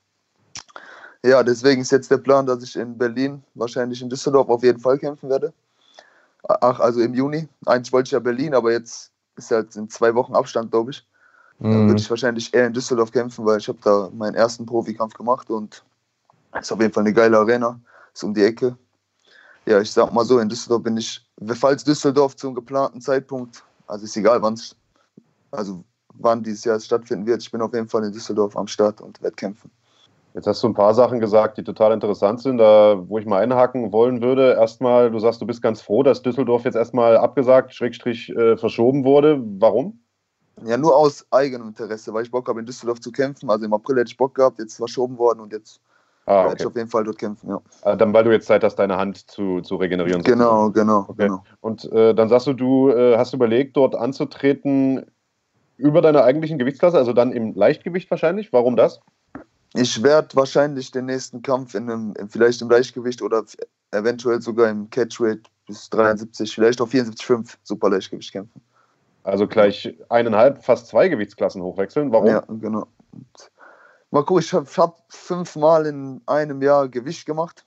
[1.25, 4.81] Ja, deswegen ist jetzt der Plan, dass ich in Berlin, wahrscheinlich in Düsseldorf auf jeden
[4.81, 5.53] Fall kämpfen werde.
[6.47, 7.49] Ach, also im Juni.
[7.65, 11.07] Eigentlich wollte ich ja Berlin, aber jetzt ist halt in zwei Wochen Abstand, glaube ich.
[11.59, 11.71] Mhm.
[11.71, 15.15] Dann würde ich wahrscheinlich eher in Düsseldorf kämpfen, weil ich habe da meinen ersten Profikampf
[15.15, 15.83] gemacht und
[16.53, 17.81] es ist auf jeden Fall eine geile Arena.
[18.13, 18.77] Ist um die Ecke.
[19.67, 24.05] Ja, ich sag mal so, in Düsseldorf bin ich, falls Düsseldorf zum geplanten Zeitpunkt, also
[24.05, 24.77] ist egal wann es,
[25.51, 25.83] also
[26.19, 27.43] wann dieses Jahr stattfinden wird.
[27.43, 29.71] Ich bin auf jeden Fall in Düsseldorf am Start und werde kämpfen.
[30.35, 33.41] Jetzt hast du ein paar Sachen gesagt, die total interessant sind, da wo ich mal
[33.41, 34.55] einhaken wollen würde.
[34.55, 39.05] Erstmal, du sagst, du bist ganz froh, dass Düsseldorf jetzt erstmal abgesagt, Schrägstrich äh, verschoben
[39.05, 39.41] wurde.
[39.61, 40.01] Warum?
[40.65, 43.49] Ja, nur aus eigenem Interesse, weil ich Bock habe, in Düsseldorf zu kämpfen.
[43.49, 45.81] Also im April hätte ich Bock gehabt, jetzt verschoben worden und jetzt
[46.27, 46.49] ah, okay.
[46.49, 47.51] werde ich auf jeden Fall dort kämpfen.
[47.51, 47.61] Ja.
[47.83, 50.23] Ah, dann, weil du jetzt Zeit hast, deine Hand zu, zu regenerieren.
[50.25, 51.29] Genau, genau, okay.
[51.29, 51.45] genau.
[51.61, 55.07] Und äh, dann sagst du, du äh, hast überlegt, dort anzutreten
[55.77, 58.53] über deiner eigentlichen Gewichtsklasse, also dann im Leichtgewicht wahrscheinlich.
[58.53, 59.01] Warum das?
[59.75, 63.45] Ich werde wahrscheinlich den nächsten Kampf in einem, vielleicht im Leichtgewicht oder
[63.91, 68.61] eventuell sogar im Catchweight bis 73, vielleicht auch 74,5 super Leichtgewicht kämpfen.
[69.25, 72.13] Also gleich eineinhalb, fast zwei Gewichtsklassen hochwechseln.
[72.13, 72.29] Warum?
[72.29, 72.87] Ja, genau.
[74.11, 77.65] Mal gucken, ich habe hab fünfmal in einem Jahr Gewicht gemacht.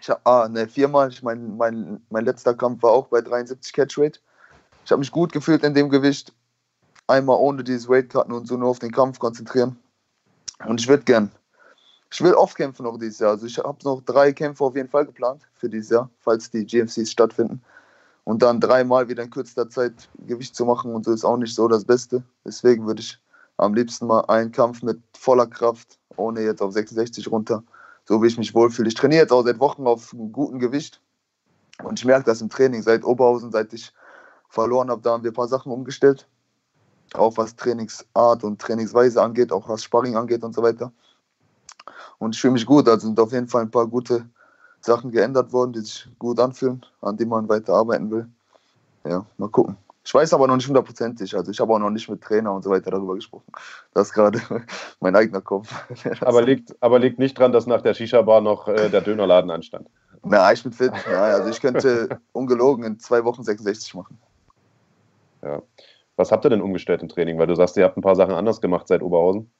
[0.00, 1.10] Ich hab, ah, ne, viermal.
[1.10, 4.20] Ich mein, mein, mein letzter Kampf war auch bei 73 Catchweight.
[4.84, 6.32] Ich habe mich gut gefühlt in dem Gewicht
[7.12, 9.76] einmal ohne dieses Weightcutten und so nur auf den Kampf konzentrieren.
[10.66, 11.30] Und ich würde gern,
[12.10, 13.32] ich will oft kämpfen noch dieses Jahr.
[13.32, 16.64] Also ich habe noch drei Kämpfe auf jeden Fall geplant für dieses Jahr, falls die
[16.64, 17.62] GMCs stattfinden.
[18.24, 21.54] Und dann dreimal wieder in kürzester Zeit Gewicht zu machen und so ist auch nicht
[21.54, 22.22] so das Beste.
[22.44, 23.18] Deswegen würde ich
[23.56, 27.64] am liebsten mal einen Kampf mit voller Kraft, ohne jetzt auf 66 runter,
[28.04, 28.88] so wie ich mich wohlfühle.
[28.88, 31.00] Ich trainiere jetzt auch seit Wochen auf guten Gewicht
[31.82, 33.92] und ich merke das im Training seit Oberhausen, seit ich
[34.48, 36.28] verloren habe, da haben wir ein paar Sachen umgestellt
[37.14, 40.92] auch was Trainingsart und Trainingsweise angeht, auch was Sparring angeht und so weiter.
[42.18, 44.26] Und ich fühle mich gut, also sind auf jeden Fall ein paar gute
[44.80, 48.28] Sachen geändert worden, die sich gut anfühlen, an denen man weiter arbeiten will.
[49.04, 49.76] Ja, mal gucken.
[50.04, 52.64] Ich weiß aber noch nicht hundertprozentig, also ich habe auch noch nicht mit Trainer und
[52.64, 53.52] so weiter darüber gesprochen.
[53.94, 54.40] Das ist gerade
[55.00, 55.72] mein eigener Kopf.
[56.20, 59.88] aber liegt, aber liegt nicht dran, dass nach der Shisha-Bar noch äh, der Dönerladen anstand?
[60.24, 60.92] Na, ich bin fit.
[61.10, 64.18] Ja, also ich könnte ungelogen in zwei Wochen 66 machen.
[65.42, 65.62] Ja.
[66.22, 67.36] Was habt ihr denn umgestellt im Training?
[67.36, 69.50] Weil du sagst, ihr habt ein paar Sachen anders gemacht seit Oberhausen.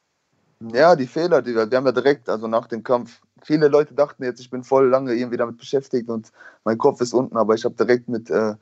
[0.73, 3.95] Ja, die Fehler, die wir, wir haben ja direkt, also nach dem Kampf, viele Leute
[3.95, 6.31] dachten jetzt, ich bin voll lange irgendwie damit beschäftigt und
[6.63, 8.55] mein Kopf ist unten, aber ich habe direkt mit äh,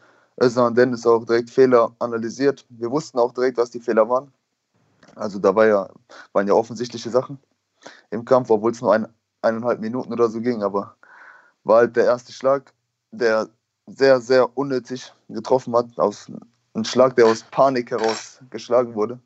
[0.43, 2.65] Özner und Dennis auch direkt Fehler analysiert.
[2.71, 4.33] Wir wussten auch direkt, was die Fehler waren.
[5.15, 5.91] Also da war ja,
[6.33, 7.39] waren ja offensichtliche Sachen
[8.09, 9.07] im Kampf, obwohl es nur ein,
[9.43, 10.97] eineinhalb Minuten oder so ging, aber
[11.65, 12.73] war halt der erste Schlag,
[13.11, 13.51] der
[13.87, 16.31] sehr, sehr unnötig getroffen hat, aus
[16.75, 19.19] ein Schlag, der aus Panik heraus geschlagen wurde.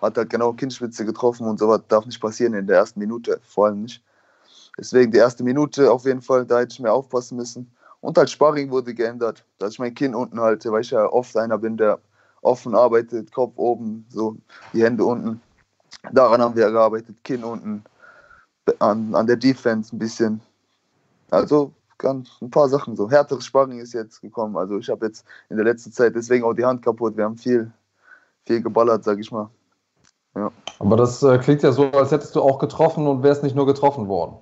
[0.00, 3.66] Hat halt genau Kinnspitze getroffen und sowas darf nicht passieren in der ersten Minute, vor
[3.66, 4.02] allem nicht.
[4.78, 7.70] Deswegen die erste Minute auf jeden Fall, da hätte ich mehr aufpassen müssen.
[8.00, 11.36] Und halt Sparring wurde geändert, dass ich mein Kinn unten halte, weil ich ja oft
[11.36, 12.00] einer bin, der
[12.42, 14.36] offen arbeitet, Kopf oben, so
[14.72, 15.40] die Hände unten.
[16.12, 17.82] Daran haben wir gearbeitet, Kinn unten,
[18.78, 20.40] an, an der Defense ein bisschen.
[21.30, 23.10] Also ganz ein paar Sachen so.
[23.10, 24.56] Härteres Sparring ist jetzt gekommen.
[24.56, 27.16] Also ich habe jetzt in der letzten Zeit deswegen auch die Hand kaputt.
[27.16, 27.72] Wir haben viel,
[28.46, 29.50] viel geballert, sag ich mal.
[30.34, 30.50] Ja.
[30.78, 33.66] Aber das äh, klingt ja so, als hättest du auch getroffen und wärst nicht nur
[33.66, 34.36] getroffen worden.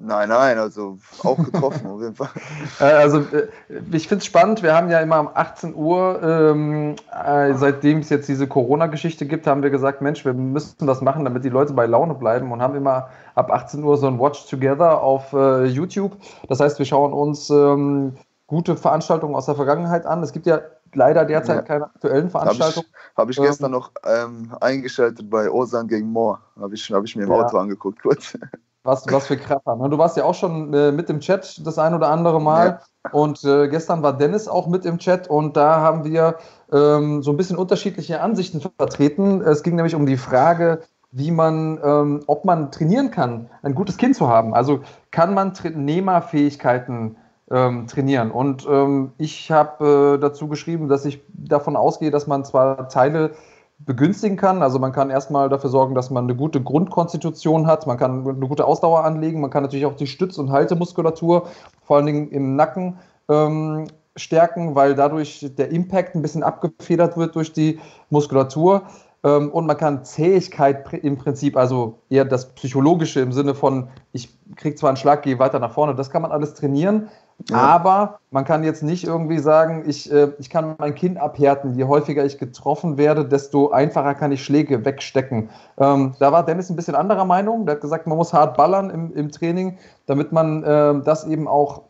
[0.00, 2.28] Nein, nein, also auch getroffen auf jeden Fall.
[2.80, 3.48] Äh, also äh,
[3.90, 8.08] ich finde es spannend, wir haben ja immer um 18 Uhr, ähm, äh, seitdem es
[8.08, 11.72] jetzt diese Corona-Geschichte gibt, haben wir gesagt, Mensch, wir müssen was machen, damit die Leute
[11.72, 15.64] bei Laune bleiben und haben immer ab 18 Uhr so ein Watch Together auf äh,
[15.64, 16.16] YouTube.
[16.48, 18.14] Das heißt, wir schauen uns ähm,
[18.46, 20.22] gute Veranstaltungen aus der Vergangenheit an.
[20.22, 20.60] Es gibt ja
[20.94, 21.62] leider derzeit ja.
[21.62, 22.86] keine aktuellen Veranstaltungen.
[23.16, 26.38] Habe ich, hab ich, gestern ähm, noch ähm, eingeschaltet bei Osan gegen Moore.
[26.60, 27.44] Habe ich, hab ich mir im ja.
[27.44, 28.38] Auto angeguckt kurz.
[28.88, 29.76] Was, was für Kraffer.
[29.76, 29.90] Ne?
[29.90, 32.80] Du warst ja auch schon äh, mit im Chat das ein oder andere Mal.
[33.04, 33.10] Ja.
[33.12, 36.36] Und äh, gestern war Dennis auch mit im Chat und da haben wir
[36.72, 39.42] ähm, so ein bisschen unterschiedliche Ansichten vertreten.
[39.42, 43.98] Es ging nämlich um die Frage, wie man, ähm, ob man trainieren kann, ein gutes
[43.98, 44.54] Kind zu haben.
[44.54, 47.16] Also kann man Nehmerfähigkeiten
[47.50, 48.30] ähm, trainieren.
[48.30, 53.32] Und ähm, ich habe äh, dazu geschrieben, dass ich davon ausgehe, dass man zwar Teile
[53.78, 54.62] begünstigen kann.
[54.62, 58.46] Also man kann erstmal dafür sorgen, dass man eine gute Grundkonstitution hat, man kann eine
[58.48, 61.46] gute Ausdauer anlegen, man kann natürlich auch die Stütz- und Haltemuskulatur,
[61.82, 63.86] vor allen Dingen im Nacken, ähm,
[64.16, 67.78] stärken, weil dadurch der Impact ein bisschen abgefedert wird durch die
[68.10, 68.82] Muskulatur.
[69.24, 74.28] Ähm, und man kann Zähigkeit im Prinzip, also eher das Psychologische im Sinne von, ich
[74.56, 77.08] kriege zwar einen Schlag, gehe weiter nach vorne, das kann man alles trainieren.
[77.52, 81.74] Aber man kann jetzt nicht irgendwie sagen, ich, äh, ich kann mein Kinn abhärten.
[81.76, 85.48] Je häufiger ich getroffen werde, desto einfacher kann ich Schläge wegstecken.
[85.78, 87.64] Ähm, da war Dennis ein bisschen anderer Meinung.
[87.64, 91.48] Der hat gesagt, man muss hart ballern im, im Training, damit man äh, das eben
[91.48, 91.82] auch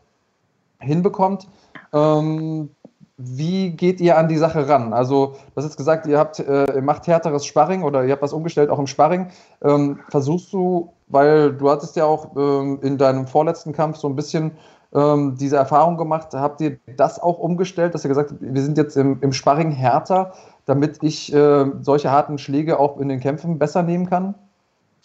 [0.80, 1.48] hinbekommt.
[1.92, 2.70] Ähm,
[3.16, 4.92] wie geht ihr an die Sache ran?
[4.92, 8.22] Also, du hast jetzt gesagt, ihr, habt, äh, ihr macht härteres Sparring oder ihr habt
[8.22, 9.28] was umgestellt, auch im Sparring.
[9.60, 14.14] Ähm, versuchst du, weil du hattest ja auch ähm, in deinem vorletzten Kampf so ein
[14.14, 14.52] bisschen
[14.94, 16.28] ähm, diese Erfahrung gemacht.
[16.32, 19.70] Habt ihr das auch umgestellt, dass ihr gesagt habt, wir sind jetzt im, im Sparring
[19.70, 20.32] härter,
[20.66, 24.34] damit ich äh, solche harten Schläge auch in den Kämpfen besser nehmen kann?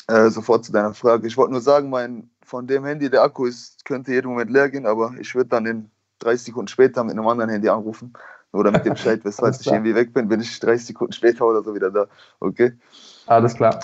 [0.08, 1.28] Äh, sofort zu deiner Frage.
[1.28, 4.70] Ich wollte nur sagen, mein, von dem Handy, der Akku ist, könnte jeden Moment leer
[4.70, 8.14] gehen, aber ich würde dann in 30 Sekunden später mit einem anderen Handy anrufen.
[8.52, 11.64] Nur damit ihr Bescheid falls ich irgendwie weg bin, bin ich 30 Sekunden später oder
[11.64, 12.06] so wieder da.
[12.40, 12.74] Okay?
[13.26, 13.80] Alles klar.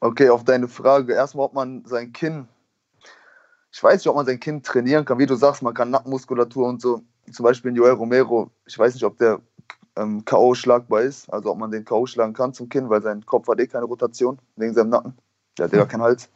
[0.00, 1.12] Okay, auf deine Frage.
[1.12, 2.48] Erstmal, ob man sein Kinn
[3.74, 5.18] ich weiß nicht, ob man sein Kind trainieren kann.
[5.18, 7.02] Wie du sagst, man kann Nackenmuskulatur und so.
[7.32, 9.40] Zum Beispiel in Joel Romero, ich weiß nicht, ob der
[9.96, 10.54] ähm, K.O.
[10.54, 12.06] schlagbar ist, also ob man den K.O.
[12.06, 15.18] schlagen kann zum Kind, weil sein Kopf hat eh keine Rotation wegen seinem Nacken.
[15.58, 16.30] Der hat ja gar keinen Hals.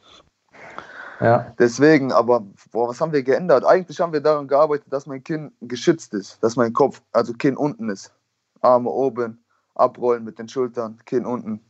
[1.21, 1.53] Ja.
[1.57, 3.63] Deswegen, aber boah, was haben wir geändert?
[3.63, 7.55] Eigentlich haben wir daran gearbeitet, dass mein Kinn geschützt ist, dass mein Kopf, also Kinn
[7.55, 8.11] unten ist.
[8.59, 9.41] Arme oben,
[9.75, 11.61] abrollen mit den Schultern, Kinn unten.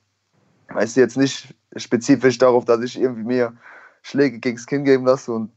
[0.70, 3.54] Weißt du, jetzt nicht spezifisch darauf, dass ich irgendwie mir
[4.02, 5.52] Schläge gegen das Kinn geben lasse und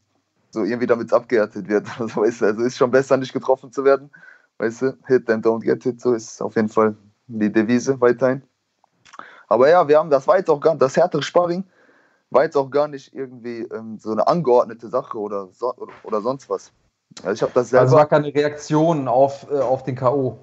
[0.53, 1.87] so irgendwie damit es abgehärtet wird.
[1.99, 4.11] Also, weißt du, also ist schon besser, nicht getroffen zu werden.
[4.59, 6.95] Weißt du, hit and don't get hit, so ist auf jeden Fall
[7.27, 8.43] die Devise weiterhin.
[9.49, 11.65] Aber ja, wir haben, das war jetzt auch gar das härtere Sparring
[12.33, 16.21] war jetzt auch gar nicht irgendwie ähm, so eine angeordnete Sache oder, so, oder, oder,
[16.21, 16.73] sonst was.
[17.23, 17.83] Also ich habe das selber.
[17.83, 20.39] Also war keine Reaktion auf, äh, auf den K.O.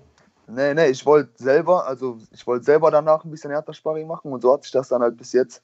[0.47, 4.31] Nee, nee, ich wollte selber, also ich wollte selber danach ein bisschen härter Sparring machen
[4.31, 5.63] und so hat sich das dann halt bis jetzt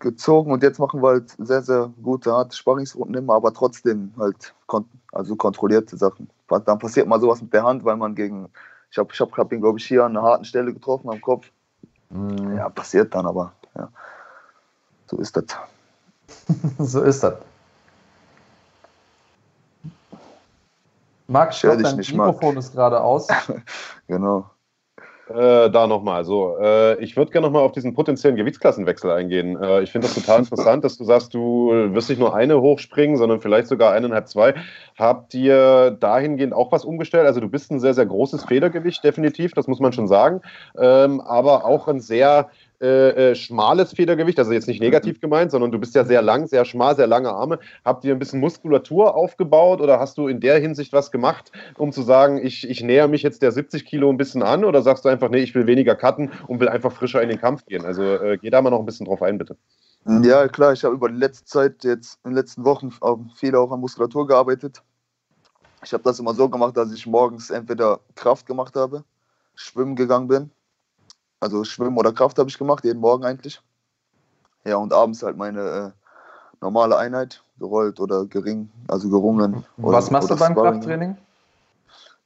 [0.00, 4.54] gezogen und jetzt machen wir halt sehr, sehr gute, harte Sparringsrunden immer, aber trotzdem halt
[4.66, 6.28] kon also kontrollierte Sachen.
[6.48, 8.48] Dann passiert mal sowas mit der Hand, weil man gegen,
[8.90, 11.20] ich habe ich hab, hab ihn, glaube ich, hier an einer harten Stelle getroffen am
[11.20, 11.50] Kopf.
[12.10, 12.56] Mhm.
[12.56, 13.88] Ja, passiert dann, aber ja,
[15.06, 15.44] so ist das.
[16.78, 17.34] so ist das.
[21.28, 22.56] Max, dein Mikrofon Marc.
[22.56, 23.28] ist gerade aus.
[24.08, 24.50] genau.
[25.30, 26.24] Äh, da nochmal.
[26.24, 29.56] So, äh, ich würde gerne nochmal auf diesen potenziellen Gewichtsklassenwechsel eingehen.
[29.62, 33.16] Äh, ich finde das total interessant, dass du sagst, du wirst nicht nur eine hochspringen,
[33.16, 34.54] sondern vielleicht sogar eineinhalb, zwei.
[34.98, 37.26] Habt ihr dahingehend auch was umgestellt?
[37.26, 40.40] Also du bist ein sehr, sehr großes Federgewicht, definitiv, das muss man schon sagen.
[40.76, 45.70] Ähm, aber auch ein sehr äh, äh, schmales Federgewicht, also jetzt nicht negativ gemeint, sondern
[45.70, 47.58] du bist ja sehr lang, sehr schmal, sehr lange Arme.
[47.84, 51.92] Habt ihr ein bisschen Muskulatur aufgebaut oder hast du in der Hinsicht was gemacht, um
[51.92, 55.04] zu sagen, ich, ich näher mich jetzt der 70 Kilo ein bisschen an oder sagst
[55.04, 57.84] du einfach, nee, ich will weniger cutten und will einfach frischer in den Kampf gehen?
[57.84, 59.58] Also äh, geh da mal noch ein bisschen drauf ein, bitte.
[60.06, 62.90] Ja, klar, ich habe über die letzte Zeit, jetzt in den letzten Wochen
[63.34, 64.82] viel auch an Muskulatur gearbeitet.
[65.84, 69.04] Ich habe das immer so gemacht, dass ich morgens entweder Kraft gemacht habe,
[69.54, 70.50] schwimmen gegangen bin.
[71.40, 73.60] Also Schwimmen oder Kraft habe ich gemacht, jeden Morgen eigentlich.
[74.64, 75.90] Ja, und abends halt meine äh,
[76.60, 79.64] normale Einheit, gerollt oder gering, also gerungen.
[79.78, 80.80] Was oder, machst du beim Sparring.
[80.80, 81.16] Krafttraining?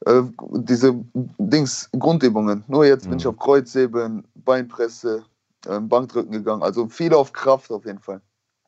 [0.05, 2.65] Äh, diese Dings, Grundübungen.
[2.67, 3.19] Nur jetzt bin Mhm.
[3.19, 5.23] ich auf Kreuzheben, Beinpresse,
[5.67, 6.61] ähm, Bankdrücken gegangen.
[6.61, 8.21] Also viel auf Kraft auf jeden Fall.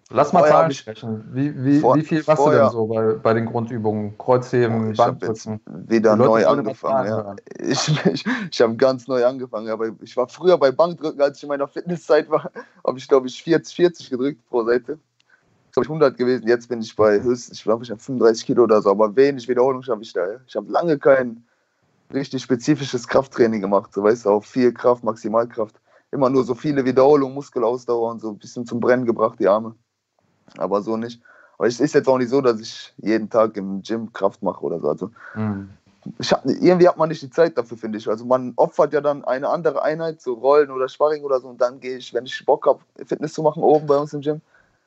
[0.10, 1.26] Lass mal Zahlen ich- sprechen.
[1.34, 4.17] Wie, wie, Vor- wie viel warst du denn so bei, bei den Grundübungen?
[4.17, 5.89] Kreuzheben, Ich habe jetzt Bankdrücken?
[5.89, 7.08] wieder neu angefangen.
[7.08, 7.36] Ja.
[7.60, 9.70] Ich, ich, ich habe ganz neu angefangen.
[9.70, 12.50] Aber ich war früher bei Bankdrücken, als ich in meiner Fitnesszeit war,
[12.86, 14.98] habe ich glaube ich 40, 40 gedrückt pro Seite.
[15.65, 16.48] Das glaube ich 100 gewesen.
[16.48, 18.89] Jetzt bin ich bei höchstens, ich glaube ich habe 35 Kilo oder so.
[18.91, 20.26] Aber wenig Wiederholung schaffe ich da.
[20.48, 21.43] Ich habe lange kein
[22.13, 23.93] richtig spezifisches Krafttraining gemacht.
[23.93, 25.76] So weißt du, auf viel Kraft, Maximalkraft.
[26.12, 29.76] Immer nur so viele Wiederholungen, Muskelausdauer und so ein bisschen zum Brennen gebracht, die Arme.
[30.57, 31.21] Aber so nicht.
[31.57, 34.62] Aber es ist jetzt auch nicht so, dass ich jeden Tag im Gym Kraft mache
[34.62, 34.89] oder so.
[34.89, 35.69] Also Mhm.
[36.31, 38.07] hab, irgendwie hat man nicht die Zeit dafür, finde ich.
[38.07, 41.60] Also man opfert ja dann eine andere Einheit, so Rollen oder Sparring oder so, und
[41.60, 44.41] dann gehe ich, wenn ich Bock habe, Fitness zu machen, oben bei uns im Gym.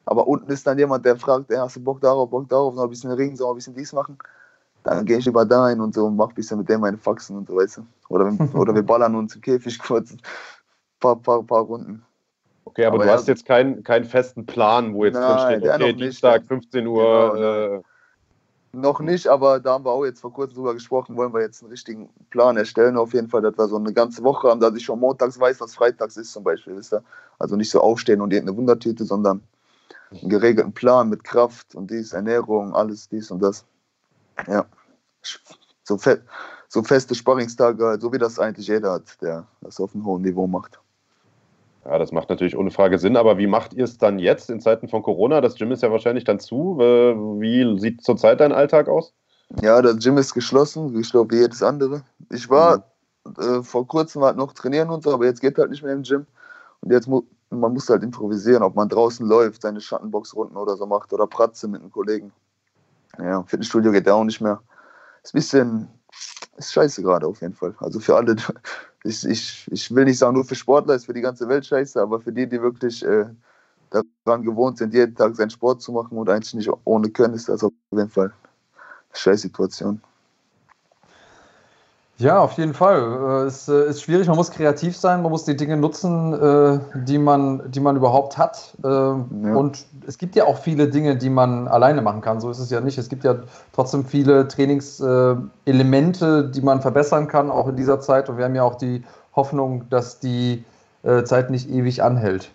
[0.06, 2.84] Aber unten ist dann jemand, der fragt, ey, hast du Bock darauf, Bock darauf, noch
[2.84, 4.18] ein bisschen Ring, so ein bisschen dies machen.
[4.82, 6.96] Dann gehe ich lieber da hin und so und mach ein bisschen mit dem meine
[6.96, 7.86] Faxen und so, weißt du.
[8.08, 10.16] Oder, oder wir ballern uns im Käfig kurz,
[10.98, 12.04] paar, paar, paar Runden.
[12.70, 15.70] Okay, aber, Aber du ja, hast jetzt keinen, keinen festen Plan, wo jetzt Nein, drin
[15.70, 15.92] steht, okay.
[15.92, 17.32] Dienstag, 15 Uhr.
[17.34, 17.82] Genau, äh,
[18.72, 21.62] Noch nicht, aber da haben wir auch jetzt vor kurzem drüber gesprochen, wollen wir jetzt
[21.62, 22.96] einen richtigen Plan erstellen.
[22.96, 25.60] Auf jeden Fall, dass wir so eine ganze Woche haben, dass ich schon montags weiß,
[25.60, 26.76] was freitags ist zum Beispiel.
[26.76, 27.02] Wisst ihr?
[27.40, 29.42] Also nicht so aufstehen und irgendeine Wundertüte, sondern
[30.12, 33.64] einen geregelten Plan mit Kraft und dies, Ernährung, alles dies und das.
[34.46, 34.64] Ja.
[35.82, 36.22] So, fe
[36.68, 40.22] so feste Sparringstage, halt, so wie das eigentlich jeder hat, der das auf einem hohen
[40.22, 40.79] Niveau macht.
[41.84, 44.60] Ja, das macht natürlich ohne Frage Sinn, aber wie macht ihr es dann jetzt in
[44.60, 45.40] Zeiten von Corona?
[45.40, 46.78] Das Gym ist ja wahrscheinlich dann zu.
[46.80, 49.14] Äh, Wie sieht zurzeit dein Alltag aus?
[49.62, 52.02] Ja, das Gym ist geschlossen, ich glaube wie jedes andere.
[52.30, 52.84] Ich war
[53.38, 56.02] äh, vor kurzem halt noch trainieren und so, aber jetzt geht halt nicht mehr im
[56.02, 56.26] Gym.
[56.80, 60.86] Und jetzt mu man muss halt improvisieren, ob man draußen läuft, seine Schattenboxrunden oder so
[60.86, 62.30] macht oder Pratze mit einem Kollegen.
[63.18, 64.62] Ja, Fitnessstudio geht ja auch nicht mehr.
[65.24, 65.88] Ist ein bisschen,
[66.56, 67.74] ist scheiße gerade auf jeden Fall.
[67.78, 68.36] Also für alle,
[69.04, 72.00] ich, ich, ich will nicht sagen nur für Sportler, ist für die ganze Welt scheiße,
[72.00, 73.26] aber für die, die wirklich äh,
[74.24, 77.48] daran gewohnt sind, jeden Tag seinen Sport zu machen und eigentlich nicht ohne können, ist
[77.48, 80.00] das auf jeden Fall eine Scheißsituation.
[82.20, 83.00] Ja, auf jeden Fall.
[83.00, 86.78] Äh, Es äh, ist schwierig, man muss kreativ sein, man muss die Dinge nutzen, äh,
[87.06, 88.76] die man, die man überhaupt hat.
[88.84, 92.38] Äh, Und es gibt ja auch viele Dinge, die man alleine machen kann.
[92.40, 92.98] So ist es ja nicht.
[92.98, 93.36] Es gibt ja
[93.72, 98.28] trotzdem viele Trainingselemente, die man verbessern kann, auch in dieser Zeit.
[98.28, 99.02] Und wir haben ja auch die
[99.34, 100.66] Hoffnung, dass die
[101.24, 102.50] Zeit nicht ewig anhält.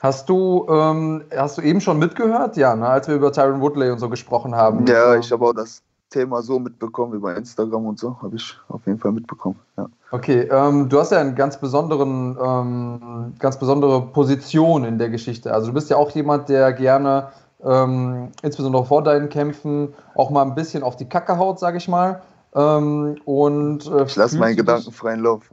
[0.00, 3.90] Hast du, ähm, hast du eben schon mitgehört, ja, ne, als wir über Tyron Woodley
[3.90, 4.84] und so gesprochen haben?
[4.86, 8.86] Ja, ich habe auch das Thema so mitbekommen über Instagram und so, habe ich auf
[8.86, 9.58] jeden Fall mitbekommen.
[9.76, 9.88] Ja.
[10.10, 15.52] Okay, ähm, du hast ja eine ganz, besonderen, ähm, ganz besondere Position in der Geschichte.
[15.52, 17.28] Also du bist ja auch jemand, der gerne,
[17.62, 21.88] ähm, insbesondere vor deinen Kämpfen, auch mal ein bisschen auf die Kacke haut, sage ich
[21.88, 22.22] mal.
[22.54, 25.50] Ähm, und, äh, Ich lasse meinen Gedanken freien Lauf.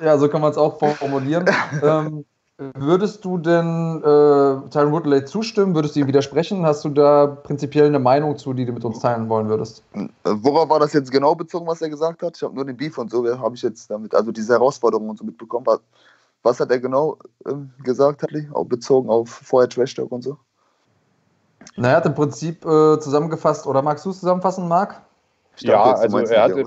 [0.00, 1.46] Ja, so kann man es auch formulieren.
[2.58, 5.74] würdest du denn äh, Tyron Woodley zustimmen?
[5.74, 6.64] Würdest du ihm widersprechen?
[6.64, 9.82] Hast du da prinzipiell eine Meinung zu, die du mit uns teilen wollen würdest?
[9.94, 12.36] Äh, Worauf war das jetzt genau bezogen, was er gesagt hat?
[12.36, 15.18] Ich habe nur den Beef und so, habe ich jetzt damit, also diese Herausforderungen und
[15.18, 15.66] so mitbekommen.
[16.42, 18.48] Was- hat er genau ähm, gesagt, Hadley?
[18.52, 20.38] Auch bezogen auf vorher Trash Talk und so?
[21.76, 25.02] Na, er hat im Prinzip äh, zusammengefasst, oder magst du es zusammenfassen, Marc?
[25.56, 26.48] Ich Ja, du also er.
[26.48, 26.64] Ja.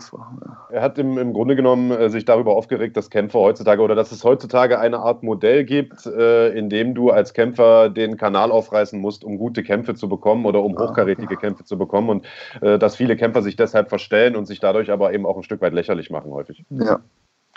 [0.72, 4.12] Er hat im, im Grunde genommen äh, sich darüber aufgeregt, dass Kämpfer heutzutage oder dass
[4.12, 9.00] es heutzutage eine Art Modell gibt, äh, in dem du als Kämpfer den Kanal aufreißen
[9.00, 12.26] musst, um gute Kämpfe zu bekommen oder um hochkarätige Kämpfe zu bekommen und
[12.62, 15.62] äh, dass viele Kämpfer sich deshalb verstellen und sich dadurch aber eben auch ein Stück
[15.62, 16.64] weit lächerlich machen häufig.
[16.70, 17.00] Ja.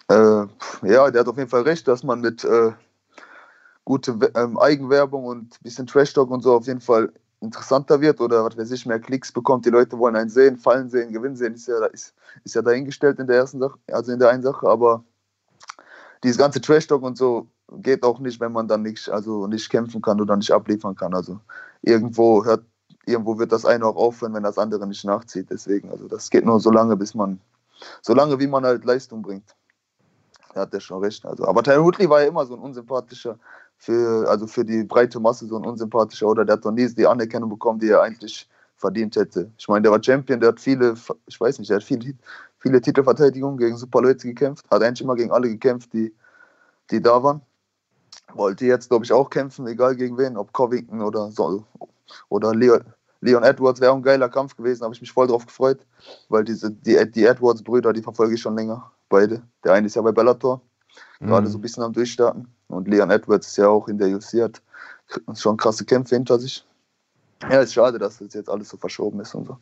[0.08, 0.46] Äh,
[0.82, 2.72] ja, der hat auf jeden Fall recht, dass man mit äh,
[3.84, 8.20] gute We- ähm, Eigenwerbung und ein bisschen Trash-Talk und so auf jeden Fall interessanter wird
[8.20, 9.66] oder was weiß ich, mehr Klicks bekommt.
[9.66, 13.18] Die Leute wollen einen sehen, fallen sehen, gewinnen sehen, ist ja, ist, ist ja dahingestellt
[13.18, 15.04] in der ersten Sache, also in der einen Sache, aber
[16.22, 20.00] dieses ganze Trash-Talk und so geht auch nicht, wenn man dann nicht, also nicht kämpfen
[20.00, 21.14] kann oder nicht abliefern kann.
[21.14, 21.40] Also
[21.82, 22.64] irgendwo hört,
[23.06, 25.50] irgendwo wird das eine auch aufhören, wenn das andere nicht nachzieht.
[25.50, 27.40] Deswegen, also das geht nur so lange, bis man,
[28.02, 29.56] so lange wie man halt Leistung bringt.
[30.54, 31.24] Da hat er schon recht.
[31.24, 33.38] Also, aber Tyron Woodley war ja immer so ein unsympathischer,
[33.82, 37.04] für, also für die breite Masse so ein unsympathischer oder der hat noch nie die
[37.04, 39.50] Anerkennung bekommen, die er eigentlich verdient hätte.
[39.58, 40.94] Ich meine, der war Champion, der hat viele,
[41.26, 42.14] ich weiß nicht, der hat viele,
[42.60, 46.14] viele Titelverteidigungen gegen super Leute gekämpft, hat eigentlich immer gegen alle gekämpft, die,
[46.92, 47.42] die da waren.
[48.34, 51.64] Wollte jetzt, glaube ich, auch kämpfen, egal gegen wen, ob Covington oder so,
[52.28, 52.78] oder Leo,
[53.20, 55.84] Leon Edwards wäre auch ein geiler Kampf gewesen, habe ich mich voll drauf gefreut,
[56.28, 59.42] weil diese, die, die Edwards-Brüder, die verfolge ich schon länger, beide.
[59.64, 60.60] Der eine ist ja bei Bellator,
[61.18, 61.26] mhm.
[61.26, 62.46] gerade so ein bisschen am Durchstarten.
[62.72, 64.62] Und Leon Edwards ist ja auch in der UFC, hat
[65.34, 66.64] schon krasse Kämpfe hinter sich.
[67.50, 69.56] Ja, ist schade, dass das jetzt alles so verschoben ist und so.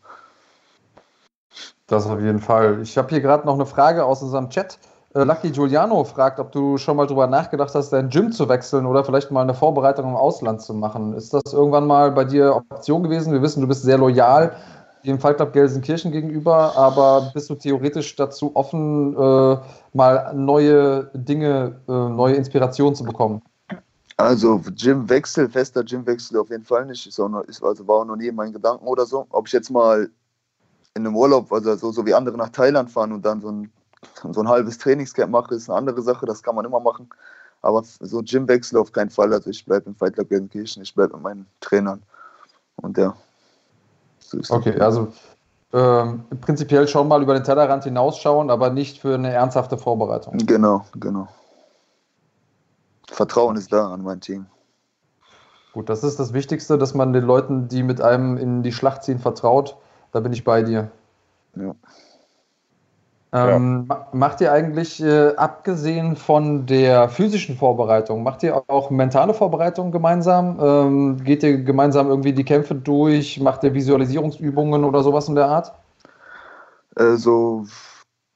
[1.86, 2.80] Das auf jeden Fall.
[2.82, 4.78] Ich habe hier gerade noch eine Frage aus unserem Chat.
[5.14, 8.86] Äh, Lucky Giuliano fragt, ob du schon mal drüber nachgedacht hast, dein Gym zu wechseln
[8.86, 11.14] oder vielleicht mal eine Vorbereitung im Ausland zu machen.
[11.14, 13.32] Ist das irgendwann mal bei dir Option gewesen?
[13.32, 14.54] Wir wissen, du bist sehr loyal
[15.04, 19.58] dem Fallclub Gelsenkirchen gegenüber, aber bist du theoretisch dazu offen, äh,
[19.94, 23.42] mal neue Dinge, äh, neue Inspirationen zu bekommen?
[24.16, 27.06] Also Gymwechsel, fester Gymwechsel auf jeden Fall nicht.
[27.06, 29.26] Ist auch noch, ist, also war auch noch nie in meinen Gedanken oder so.
[29.30, 30.10] Ob ich jetzt mal
[30.94, 33.70] in einem Urlaub, also so, so wie andere nach Thailand fahren und dann so ein
[34.32, 37.08] so ein halbes Trainingscamp mache, ist eine andere Sache, das kann man immer machen.
[37.62, 39.32] Aber so Gymwechsel auf keinen Fall.
[39.32, 42.02] Also ich bleibe im Fight Club Gelsenkirchen, ich bleibe mit meinen Trainern.
[42.76, 43.14] Und ja.
[44.30, 45.12] So okay, also
[45.72, 50.38] ähm, prinzipiell schon mal über den Tellerrand hinausschauen, aber nicht für eine ernsthafte Vorbereitung.
[50.38, 51.28] Genau, genau.
[53.08, 54.46] Vertrauen ist da an mein Team.
[55.72, 59.04] Gut, das ist das Wichtigste, dass man den Leuten, die mit einem in die Schlacht
[59.04, 59.76] ziehen, vertraut.
[60.12, 60.90] Da bin ich bei dir.
[61.54, 61.74] Ja.
[63.32, 64.08] Ähm, ja.
[64.12, 70.58] Macht ihr eigentlich, äh, abgesehen von der physischen Vorbereitung, macht ihr auch mentale Vorbereitung gemeinsam?
[70.60, 73.38] Ähm, geht ihr gemeinsam irgendwie die Kämpfe durch?
[73.38, 75.72] Macht ihr Visualisierungsübungen oder sowas in der Art?
[76.96, 77.66] Äh, so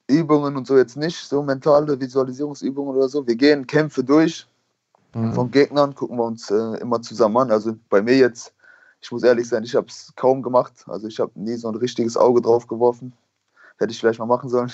[0.06, 3.26] Übungen und so jetzt nicht, so mentale Visualisierungsübungen oder so.
[3.26, 4.46] Wir gehen Kämpfe durch
[5.12, 5.32] mhm.
[5.32, 7.50] von Gegnern, gucken wir uns äh, immer zusammen an.
[7.50, 8.54] Also bei mir jetzt,
[9.00, 10.84] ich muss ehrlich sein, ich habe es kaum gemacht.
[10.86, 13.12] Also ich habe nie so ein richtiges Auge drauf geworfen
[13.78, 14.70] Hätte ich vielleicht mal machen sollen.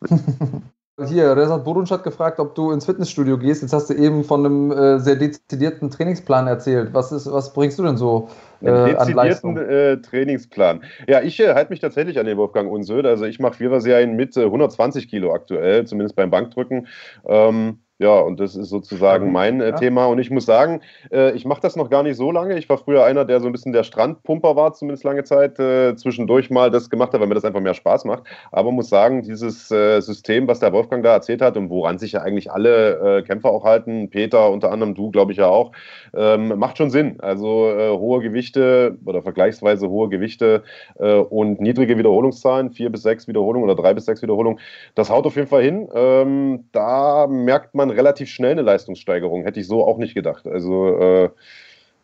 [1.08, 3.62] Hier, Resat Burunc hat gefragt, ob du ins Fitnessstudio gehst.
[3.62, 6.90] Jetzt hast du eben von einem äh, sehr dezidierten Trainingsplan erzählt.
[6.92, 8.28] Was, ist, was bringst du denn so
[8.62, 10.84] äh, Einen dezidierten äh, Trainingsplan.
[11.08, 13.06] Ja, ich äh, halte mich tatsächlich an den Wolfgang Unsöd.
[13.06, 16.86] Also ich mache Viererserien mit 120 Kilo aktuell, zumindest beim Bankdrücken.
[17.26, 19.76] Ähm, ja, und das ist sozusagen mein äh, ja.
[19.76, 20.06] Thema.
[20.06, 20.80] Und ich muss sagen,
[21.12, 22.58] äh, ich mache das noch gar nicht so lange.
[22.58, 25.60] Ich war früher einer, der so ein bisschen der Strandpumper war, zumindest lange Zeit.
[25.60, 28.24] Äh, zwischendurch mal das gemacht hat, weil mir das einfach mehr Spaß macht.
[28.50, 32.12] Aber muss sagen, dieses äh, System, was der Wolfgang da erzählt hat und woran sich
[32.12, 35.70] ja eigentlich alle äh, Kämpfer auch halten, Peter unter anderem, du glaube ich ja auch,
[36.16, 37.20] ähm, macht schon Sinn.
[37.20, 40.62] Also äh, hohe Gewichte oder vergleichsweise hohe Gewichte
[40.96, 44.58] und niedrige Wiederholungszahlen, vier bis sechs Wiederholungen oder drei bis sechs Wiederholungen,
[44.94, 45.88] das haut auf jeden Fall hin.
[45.94, 49.42] Ähm, da merkt man, man relativ schnell eine Leistungssteigerung.
[49.44, 50.46] Hätte ich so auch nicht gedacht.
[50.46, 51.30] Also äh,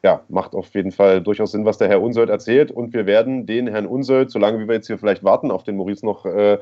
[0.03, 2.71] ja, macht auf jeden Fall durchaus Sinn, was der Herr Unsöld erzählt.
[2.71, 6.07] Und wir werden den Herrn Unsöld, solange wir jetzt hier vielleicht warten auf den Maurice
[6.07, 6.59] noch, äh,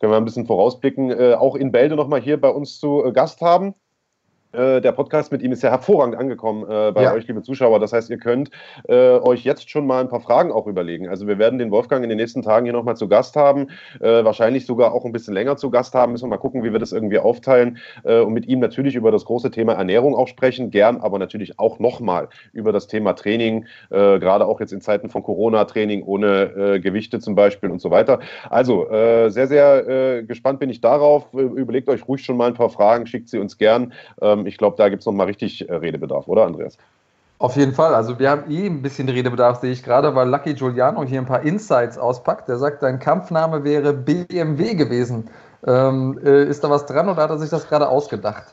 [0.00, 3.12] können wir ein bisschen vorausblicken, äh, auch in Bälde nochmal hier bei uns zu äh,
[3.12, 3.74] Gast haben.
[4.54, 7.12] Äh, der Podcast mit ihm ist ja hervorragend angekommen äh, bei ja.
[7.12, 7.80] euch, liebe Zuschauer.
[7.80, 8.50] Das heißt, ihr könnt
[8.88, 11.08] äh, euch jetzt schon mal ein paar Fragen auch überlegen.
[11.08, 13.68] Also wir werden den Wolfgang in den nächsten Tagen hier nochmal zu Gast haben,
[14.00, 16.12] äh, wahrscheinlich sogar auch ein bisschen länger zu Gast haben.
[16.12, 19.10] Müssen wir mal gucken, wie wir das irgendwie aufteilen äh, und mit ihm natürlich über
[19.10, 20.70] das große Thema Ernährung auch sprechen.
[20.70, 25.22] Gern, aber natürlich auch nochmal über das Thema Training, gerade auch jetzt in Zeiten von
[25.22, 28.20] Corona-Training ohne Gewichte zum Beispiel und so weiter.
[28.48, 31.32] Also sehr, sehr gespannt bin ich darauf.
[31.34, 33.92] Überlegt euch ruhig schon mal ein paar Fragen, schickt sie uns gern.
[34.20, 36.76] Ähm, ich glaube, da gibt es nochmal richtig äh, Redebedarf, oder Andreas?
[37.38, 37.94] Auf jeden Fall.
[37.94, 41.26] Also wir haben eh ein bisschen Redebedarf, sehe ich gerade, weil Lucky Giuliano hier ein
[41.26, 42.48] paar Insights auspackt.
[42.48, 45.28] Der sagt, dein Kampfname wäre BMW gewesen.
[45.66, 48.44] Ähm, äh, ist da was dran oder hat er sich das gerade ausgedacht?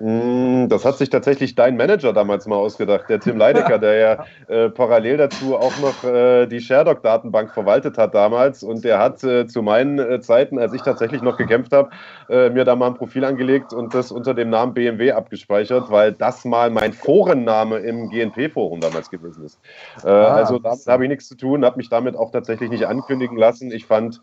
[0.00, 4.24] Hm, das hat sich tatsächlich dein Manager damals mal ausgedacht, der Tim Leidecker, der ja
[4.48, 8.62] äh, parallel dazu auch noch äh, die ShareDoc-Datenbank verwaltet hat damals.
[8.62, 11.90] Und der hat äh, zu meinen äh, Zeiten, als ich tatsächlich noch gekämpft habe,
[12.30, 16.12] äh, mir da mal ein Profil angelegt und das unter dem Namen BMW abgespeichert, weil
[16.12, 19.60] das mal mein Forenname im GNP-Forum damals gewesen ist.
[20.02, 22.86] Äh, ah, also damit habe ich nichts zu tun, habe mich damit auch tatsächlich nicht
[22.86, 23.70] ankündigen lassen.
[23.70, 24.20] Ich fand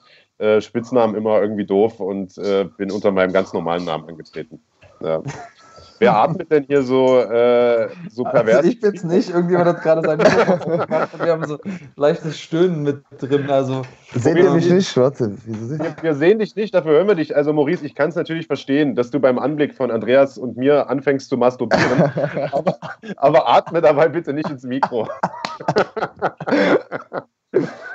[0.59, 2.35] Spitznamen immer irgendwie doof und
[2.77, 4.59] bin unter meinem ganz normalen Namen angetreten.
[5.01, 5.23] Ja.
[5.99, 8.57] Wer atmet denn hier so, äh, so also pervers?
[8.57, 9.29] Also ich bin's nicht.
[9.29, 11.57] Irgendjemand hat gerade sein Mikrofon gemacht und wir haben so
[11.95, 13.49] leichtes Stöhnen mit drin.
[13.49, 13.81] Also,
[14.13, 14.95] Seht ihr mich nicht?
[14.97, 17.35] Warte, wir, wir sehen dich nicht, dafür hören wir dich.
[17.35, 20.89] Also Maurice, ich kann es natürlich verstehen, dass du beim Anblick von Andreas und mir
[20.89, 22.11] anfängst zu masturbieren.
[22.51, 22.77] aber,
[23.17, 25.07] aber atme dabei bitte nicht ins Mikro.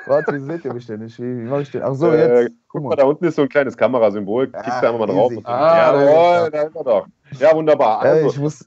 [0.06, 1.18] Warte, wie seht ihr mich denn nicht?
[1.18, 1.82] Wie, wie mache ich den?
[1.82, 2.54] Ach so, äh, jetzt.
[2.68, 4.48] Guck mal, da unten ist so ein kleines Kamerasymbol.
[4.48, 5.32] Klick da einfach mal drauf.
[5.44, 7.06] Ah, Jawohl, da ist er doch.
[7.38, 8.00] Ja, wunderbar.
[8.00, 8.20] Also.
[8.20, 8.64] Ja, ich muss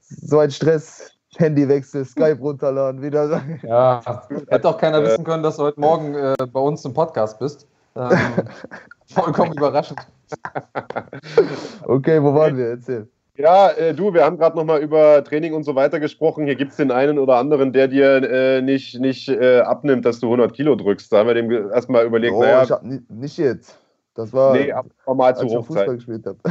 [0.00, 1.12] so ein Stress.
[1.36, 3.42] Handywechsel, Skype runterladen, wieder.
[3.62, 4.00] Ja,
[4.48, 7.66] hätte auch keiner wissen können, dass du heute Morgen äh, bei uns im Podcast bist.
[7.94, 8.10] Ähm,
[9.06, 10.00] vollkommen überraschend.
[11.84, 12.70] Okay, wo waren wir?
[12.70, 13.08] Erzähl.
[13.36, 16.44] Ja, äh, du, wir haben gerade nochmal über Training und so weiter gesprochen.
[16.44, 20.18] Hier gibt es den einen oder anderen, der dir äh, nicht, nicht äh, abnimmt, dass
[20.18, 21.12] du 100 Kilo drückst.
[21.12, 22.64] Da haben wir dem erstmal überlegt, oh, naja.
[22.64, 23.78] Ich hab nicht jetzt.
[24.18, 24.74] Das war, nee,
[25.06, 26.38] mal zu als ich Fußball gespielt habe.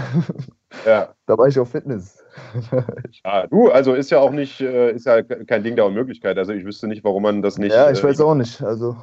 [0.86, 1.14] Ja.
[1.26, 2.24] Da war ich auf Fitness.
[3.26, 6.38] ja, du, also ist ja auch nicht, äh, ist ja kein Ding der Unmöglichkeit.
[6.38, 7.74] Also ich wüsste nicht, warum man das nicht.
[7.74, 8.62] Ja, ich äh, weiß auch nicht.
[8.62, 8.96] Also.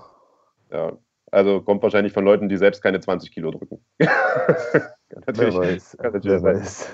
[0.71, 0.93] Ja,
[1.31, 3.85] also kommt wahrscheinlich von Leuten, die selbst keine 20 Kilo drücken.
[3.99, 5.97] natürlich, wer weiß.
[6.01, 6.93] Kann natürlich wer weiß.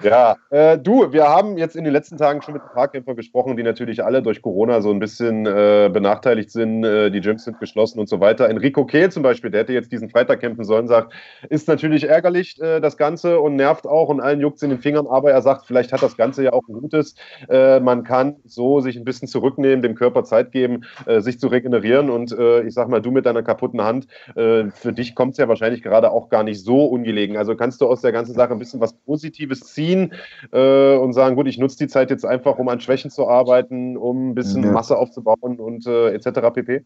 [0.00, 3.16] Ja, äh, du, wir haben jetzt in den letzten Tagen schon mit ein paar Kämpfern
[3.16, 6.84] gesprochen, die natürlich alle durch Corona so ein bisschen äh, benachteiligt sind.
[6.84, 8.48] Äh, die Gyms sind geschlossen und so weiter.
[8.48, 11.14] Enrico Kehl zum Beispiel, der hätte jetzt diesen Freitag kämpfen sollen, sagt,
[11.50, 14.78] ist natürlich ärgerlich, äh, das Ganze und nervt auch und allen juckt es in den
[14.78, 17.16] Fingern, aber er sagt, vielleicht hat das Ganze ja auch ein Gutes.
[17.48, 21.48] Äh, man kann so sich ein bisschen zurücknehmen, dem Körper Zeit geben, äh, sich zu
[21.48, 25.48] regenerieren und ich sag mal, du mit deiner kaputten Hand, für dich kommt es ja
[25.48, 27.36] wahrscheinlich gerade auch gar nicht so ungelegen.
[27.36, 30.12] Also kannst du aus der ganzen Sache ein bisschen was Positives ziehen ziehen
[30.52, 33.96] äh, und sagen, gut, ich nutze die Zeit jetzt einfach, um an Schwächen zu arbeiten,
[33.96, 34.72] um ein bisschen ja.
[34.72, 36.52] Masse aufzubauen und äh, etc.
[36.52, 36.84] pp.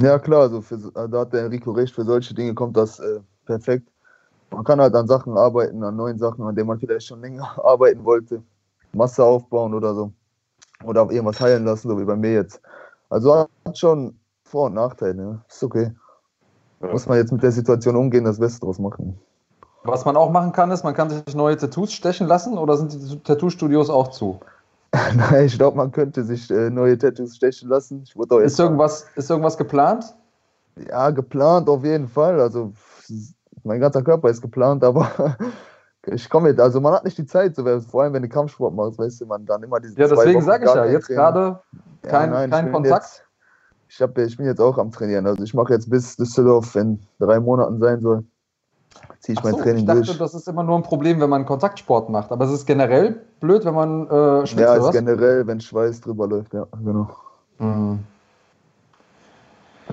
[0.00, 3.20] Ja klar, also für, da hat der Enrico recht, für solche Dinge kommt das äh,
[3.46, 3.88] perfekt.
[4.50, 7.48] Man kann halt an Sachen arbeiten, an neuen Sachen, an denen man vielleicht schon länger
[7.64, 8.42] arbeiten wollte.
[8.92, 10.12] Masse aufbauen oder so.
[10.84, 12.60] Oder auf irgendwas heilen lassen, so wie bei mir jetzt.
[13.10, 15.22] Also hat schon Vor- und Nachteile.
[15.22, 15.44] Ja.
[15.48, 15.92] Ist okay.
[16.80, 16.92] Ja.
[16.92, 19.18] Muss man jetzt mit der Situation umgehen, das Beste draus machen.
[19.84, 22.92] Was man auch machen kann, ist, man kann sich neue Tattoos stechen lassen oder sind
[22.92, 24.40] die Tattoo-Studios auch zu?
[24.92, 28.02] Nein, ich glaube, man könnte sich äh, neue Tattoos stechen lassen.
[28.02, 30.14] ist, irgendwas, ist irgendwas geplant?
[30.88, 32.40] Ja, geplant auf jeden Fall.
[32.40, 32.72] Also
[33.64, 35.36] mein ganzer Körper ist geplant, aber
[36.06, 38.74] ich komme jetzt, also man hat nicht die Zeit, so, vor allem wenn du Kampfsport
[38.74, 41.60] machst, weißt du, man dann immer diese Ja, deswegen sage ich ja, jetzt gerade
[42.02, 43.04] kein, ja, kein Kontakt.
[43.04, 43.24] Jetzt,
[43.88, 47.00] ich, hab, ich bin jetzt auch am Trainieren, also ich mache jetzt bis Düsseldorf in
[47.18, 48.24] drei Monaten sein soll
[49.20, 50.18] ziehe ich mein so, Training ich dachte, durch.
[50.18, 52.32] das ist immer nur ein Problem, wenn man Kontaktsport macht.
[52.32, 56.26] Aber es ist generell blöd, wenn man äh, schwitzt, Ja, ist generell, wenn Schweiß drüber
[56.26, 57.08] läuft, ja, genau.
[57.58, 58.00] Mhm.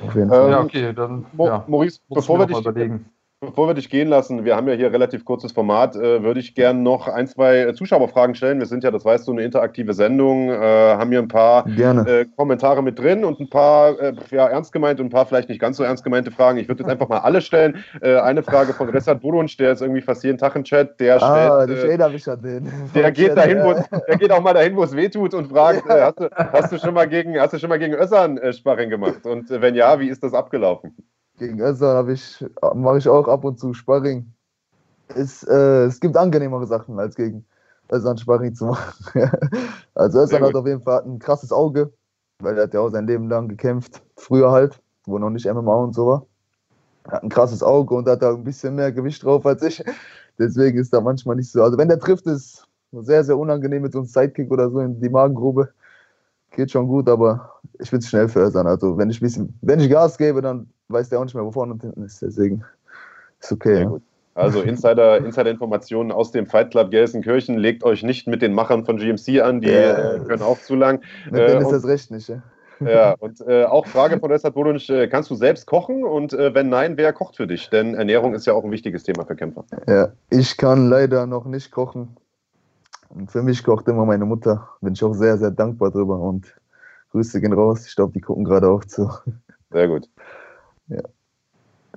[0.01, 0.45] Auf jeden Fall.
[0.45, 1.25] Ähm, ja, okay, dann.
[1.37, 3.05] Ja, Maurice, bevor wir dich überlegen.
[3.45, 6.55] Bevor wir dich gehen lassen, wir haben ja hier relativ kurzes Format, äh, würde ich
[6.55, 8.59] gerne noch ein, zwei Zuschauerfragen stellen.
[8.59, 12.25] Wir sind ja, das weißt du, eine interaktive Sendung, äh, haben hier ein paar äh,
[12.35, 15.61] Kommentare mit drin und ein paar äh, ja, ernst gemeinte und ein paar vielleicht nicht
[15.61, 16.57] ganz so ernst gemeinte Fragen.
[16.57, 17.83] Ich würde jetzt einfach mal alle stellen.
[18.01, 20.99] Äh, eine Frage von Ressart Burunsch, der ist irgendwie fast jeden Tag im Chat.
[20.99, 21.69] Der ah, stellt,
[22.15, 22.71] ich an den.
[22.95, 23.75] Der geht, dahin, wo,
[24.07, 26.79] der geht auch mal dahin, wo es weh tut und fragt, hast, du, hast, du
[26.79, 29.25] schon mal gegen, hast du schon mal gegen Össern Sparring gemacht?
[29.25, 30.95] Und wenn ja, wie ist das abgelaufen?
[31.37, 34.31] Gegen Özcan ich, mache ich auch ab und zu Sparring.
[35.09, 37.45] Es, äh, es gibt angenehmere Sachen, als gegen
[37.91, 38.93] Özcan Sparring zu machen.
[39.95, 41.91] also Özcan hat auf jeden Fall ein krasses Auge,
[42.39, 44.01] weil er hat ja auch sein Leben lang gekämpft.
[44.15, 46.25] Früher halt, wo noch nicht MMA und so war.
[47.03, 49.83] Er hat ein krasses Auge und hat da ein bisschen mehr Gewicht drauf als ich.
[50.39, 51.63] Deswegen ist da manchmal nicht so.
[51.63, 54.99] Also wenn der trifft, ist sehr, sehr unangenehm mit so einem Sidekick oder so in
[55.01, 55.69] die Magengrube.
[56.51, 58.67] Geht schon gut, aber ich will es schnell für Özcan.
[58.67, 61.51] Also wenn ich, bisschen, wenn ich Gas gebe, dann weiß der auch nicht mehr, wo
[61.51, 62.21] vorne und hinten ist.
[62.21, 62.63] Deswegen
[63.39, 63.83] ist okay.
[63.83, 63.97] Ja.
[64.35, 67.57] Also Insider, Insider-Informationen aus dem Fight Club Gelsenkirchen.
[67.57, 70.15] Legt euch nicht mit den Machern von GMC an, die ja.
[70.15, 71.01] äh, können auch zu lang.
[71.31, 72.43] Mit äh, denen ist das recht nicht, ja.
[72.81, 76.03] Ja, und äh, auch Frage von Ressart Bodunsch, äh, kannst du selbst kochen?
[76.03, 77.69] Und äh, wenn nein, wer kocht für dich?
[77.69, 79.63] Denn Ernährung ist ja auch ein wichtiges Thema für Kämpfer.
[79.87, 82.17] Ja, ich kann leider noch nicht kochen.
[83.09, 84.69] Und für mich kocht immer meine Mutter.
[84.81, 86.19] Bin ich auch sehr, sehr dankbar drüber.
[86.19, 86.53] Und
[87.11, 87.85] Grüße gehen raus.
[87.87, 89.09] Ich glaube, die gucken gerade auch zu.
[89.71, 90.09] Sehr gut.
[90.87, 91.01] Ja.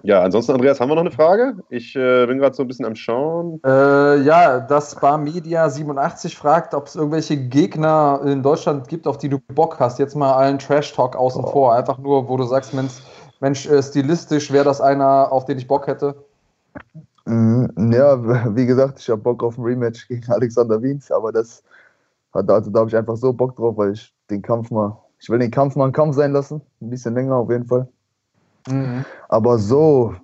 [0.03, 1.57] Ja, ansonsten, Andreas, haben wir noch eine Frage?
[1.71, 3.61] Ich äh, bin gerade so ein bisschen am Schauen.
[3.65, 9.19] Äh, ja, das Bar Media 87 fragt, ob es irgendwelche Gegner in Deutschland gibt, auf
[9.19, 9.99] die du Bock hast.
[9.99, 11.51] Jetzt mal allen Trash-Talk außen oh.
[11.51, 11.75] vor.
[11.75, 13.03] Einfach nur, wo du sagst, Mensch,
[13.41, 16.15] Mensch äh, stilistisch wäre das einer, auf den ich Bock hätte.
[17.25, 18.19] Mhm, ja,
[18.57, 21.63] wie gesagt, ich habe Bock auf ein Rematch gegen Alexander Wiens, aber das
[22.33, 25.29] hat, also da habe ich einfach so Bock drauf, weil ich den Kampf mal, ich
[25.29, 26.61] will den Kampf mal einen Kampf sein lassen.
[26.81, 27.89] Ein bisschen länger auf jeden Fall.
[28.67, 29.05] Mhm.
[29.29, 30.15] Aber so.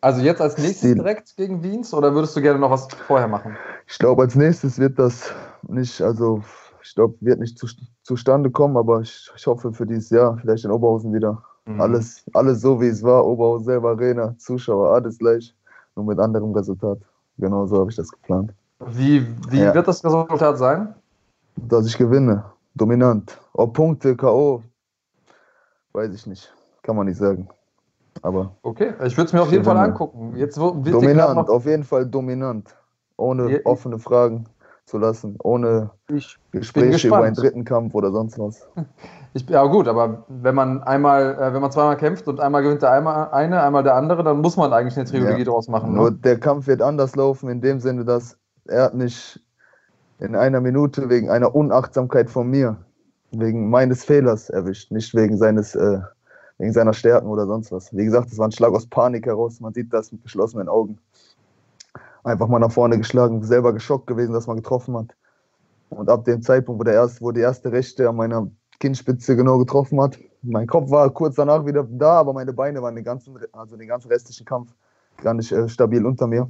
[0.00, 3.56] Also jetzt als nächstes direkt gegen Wiens oder würdest du gerne noch was vorher machen?
[3.86, 5.32] Ich glaube, als nächstes wird das
[5.68, 6.42] nicht, also
[6.82, 7.66] ich glaube, wird nicht zu,
[8.02, 11.42] zustande kommen, aber ich, ich, hoffe für dieses Jahr vielleicht in Oberhausen wieder.
[11.66, 11.80] Mhm.
[11.80, 15.54] Alles, alles so wie es war, Oberhausen selber Arena, Zuschauer, alles gleich,
[15.96, 16.98] nur mit anderem Resultat.
[17.36, 18.52] Genau so habe ich das geplant.
[18.86, 19.74] Wie, wie ja.
[19.74, 20.94] wird das Resultat sein?
[21.56, 23.38] Dass ich gewinne, dominant.
[23.52, 24.62] Ob Punkte, K.O.,
[25.92, 26.52] weiß ich nicht.
[26.90, 27.46] Kann man nicht sagen.
[28.20, 30.34] Aber okay, ich würde es mir auf jeden Fall angucken.
[30.34, 32.74] Jetzt dominant, auf jeden Fall dominant.
[33.16, 34.46] Ohne ja, offene Fragen
[34.86, 35.90] zu lassen, ohne
[36.50, 38.68] Gespräche über einen dritten Kampf oder sonst was.
[39.32, 42.82] Ich, ja gut, aber wenn man einmal, äh, wenn man zweimal kämpft und einmal gewinnt
[42.82, 45.44] der einmal eine, einmal der andere, dann muss man eigentlich eine Trilogie ja.
[45.44, 45.94] draus machen.
[45.94, 46.16] Nur ne?
[46.16, 48.36] der Kampf wird anders laufen, in dem Sinne, dass
[48.66, 49.40] er hat mich
[50.18, 52.76] in einer Minute wegen einer Unachtsamkeit von mir,
[53.30, 56.00] wegen meines Fehlers erwischt, nicht wegen seines, äh,
[56.60, 57.90] wegen seiner Stärken oder sonst was.
[57.96, 59.60] Wie gesagt, es war ein Schlag aus Panik heraus.
[59.60, 60.98] Man sieht das mit geschlossenen Augen.
[62.22, 65.16] Einfach mal nach vorne geschlagen, selber geschockt gewesen, dass man getroffen hat.
[65.88, 68.46] Und ab dem Zeitpunkt, wo, der erste, wo die erste Rechte an meiner
[68.78, 72.94] Kinnspitze genau getroffen hat, mein Kopf war kurz danach wieder da, aber meine Beine waren
[72.94, 74.74] den ganzen, also den ganzen restlichen Kampf
[75.22, 76.46] gar nicht äh, stabil unter mir.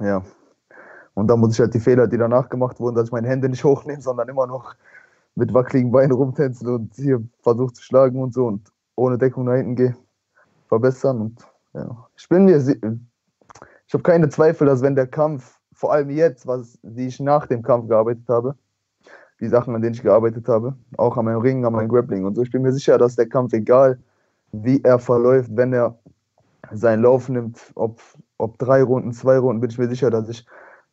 [0.00, 0.22] Ja.
[1.12, 3.50] Und dann muss ich halt die Fehler, die danach gemacht wurden, dass ich meine Hände
[3.50, 4.74] nicht hochnehme, sondern immer noch
[5.34, 9.56] mit wackeligen Beinen rumtänzen und hier versuche zu schlagen und so und ohne Deckung nach
[9.56, 9.96] hinten gehe,
[10.68, 11.20] verbessern.
[11.20, 16.10] Und ja, ich bin mir, ich habe keine Zweifel, dass wenn der Kampf, vor allem
[16.10, 18.54] jetzt, was, wie ich nach dem Kampf gearbeitet habe,
[19.40, 22.34] die Sachen, an denen ich gearbeitet habe, auch an meinem Ring, an meinem Grappling und
[22.34, 22.42] so.
[22.42, 23.98] Ich bin mir sicher, dass der Kampf, egal
[24.52, 25.98] wie er verläuft, wenn er
[26.70, 28.00] seinen Lauf nimmt, ob,
[28.36, 30.46] ob drei Runden, zwei Runden, bin ich mir sicher, dass ich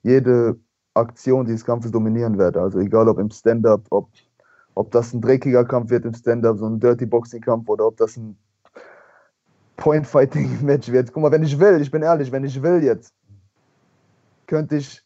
[0.03, 0.58] jede
[0.93, 2.62] Aktion dieses Kampfes dominieren werde.
[2.62, 4.10] Also egal ob im Stand-up, ob,
[4.78, 8.15] ob das ein dreckiger Kampf wird im Stand-up, so ein Dirty Boxing-Kampf oder ob das
[8.15, 8.38] ein
[9.78, 11.11] Point-Fighting-Match wird.
[11.11, 13.13] Guck mal, wenn ich will, ich bin ehrlich, wenn ich will jetzt,
[14.45, 15.03] könnte ich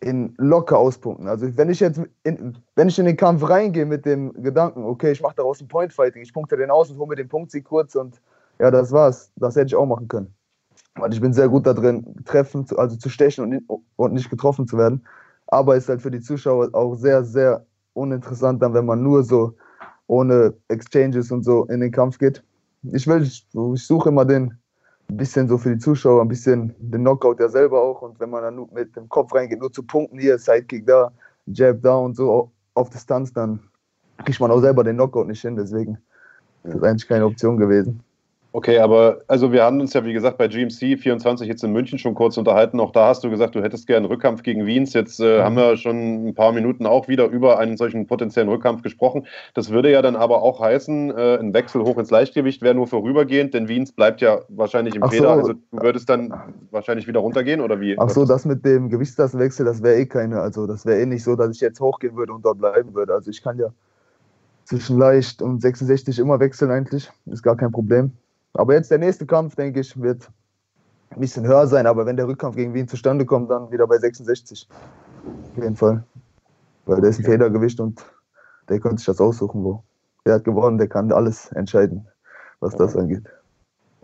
[0.00, 1.28] in locker auspunkten.
[1.28, 5.12] Also wenn ich jetzt in, wenn ich in den Kampf reingehe mit dem Gedanken, okay,
[5.12, 7.50] ich mache daraus ein Point Fighting, ich punkte den aus und hole mir den Punkt
[7.50, 8.20] sie kurz und
[8.58, 9.32] ja, das war's.
[9.36, 10.34] Das hätte ich auch machen können.
[10.96, 14.66] Weil ich bin sehr gut da drin, treffen, also zu stechen und, und nicht getroffen
[14.66, 15.04] zu werden.
[15.46, 17.64] Aber ist halt für die Zuschauer auch sehr, sehr
[17.94, 19.54] uninteressant dann, wenn man nur so
[20.06, 22.42] ohne Exchanges und so in den Kampf geht.
[22.92, 24.54] Ich will, ich, ich suche immer den,
[25.08, 28.02] ein bisschen so für die Zuschauer, ein bisschen den Knockout ja selber auch.
[28.02, 31.12] Und wenn man dann nur mit dem Kopf reingeht, nur zu Punkten hier, Sidekick da,
[31.46, 33.60] Jab da und so auf Distanz, dann
[34.24, 35.56] kriegt man auch selber den Knockout nicht hin.
[35.56, 35.98] Deswegen
[36.64, 38.02] ist das eigentlich keine Option gewesen.
[38.56, 41.98] Okay, aber also wir haben uns ja, wie gesagt, bei GMC 24 jetzt in München
[41.98, 42.78] schon kurz unterhalten.
[42.78, 44.92] Auch da hast du gesagt, du hättest gerne Rückkampf gegen Wiens.
[44.92, 45.42] Jetzt äh, mhm.
[45.42, 49.26] haben wir schon ein paar Minuten auch wieder über einen solchen potenziellen Rückkampf gesprochen.
[49.54, 52.86] Das würde ja dann aber auch heißen, äh, ein Wechsel hoch ins Leichtgewicht wäre nur
[52.86, 55.34] vorübergehend, denn Wiens bleibt ja wahrscheinlich im Ach Feder.
[55.34, 55.40] So.
[55.40, 56.32] Also du würdest dann
[56.70, 57.98] wahrscheinlich wieder runtergehen oder wie?
[57.98, 61.24] Ach so, das mit dem Gewichtsklassenwechsel, das wäre eh keine, also das wäre eh nicht
[61.24, 63.14] so, dass ich jetzt hochgehen würde und dort bleiben würde.
[63.14, 63.70] Also ich kann ja
[64.62, 68.12] zwischen leicht und 66 immer wechseln eigentlich, ist gar kein Problem.
[68.54, 70.30] Aber jetzt der nächste Kampf, denke ich, wird
[71.10, 71.86] ein bisschen höher sein.
[71.86, 74.68] Aber wenn der Rückkampf gegen Wien zustande kommt, dann wieder bei 66.
[75.50, 76.04] Auf jeden Fall.
[76.86, 78.04] Weil der ist ein Federgewicht und
[78.68, 79.82] der könnte sich das aussuchen, wo.
[80.24, 82.06] Der hat gewonnen, der kann alles entscheiden,
[82.60, 83.24] was das angeht.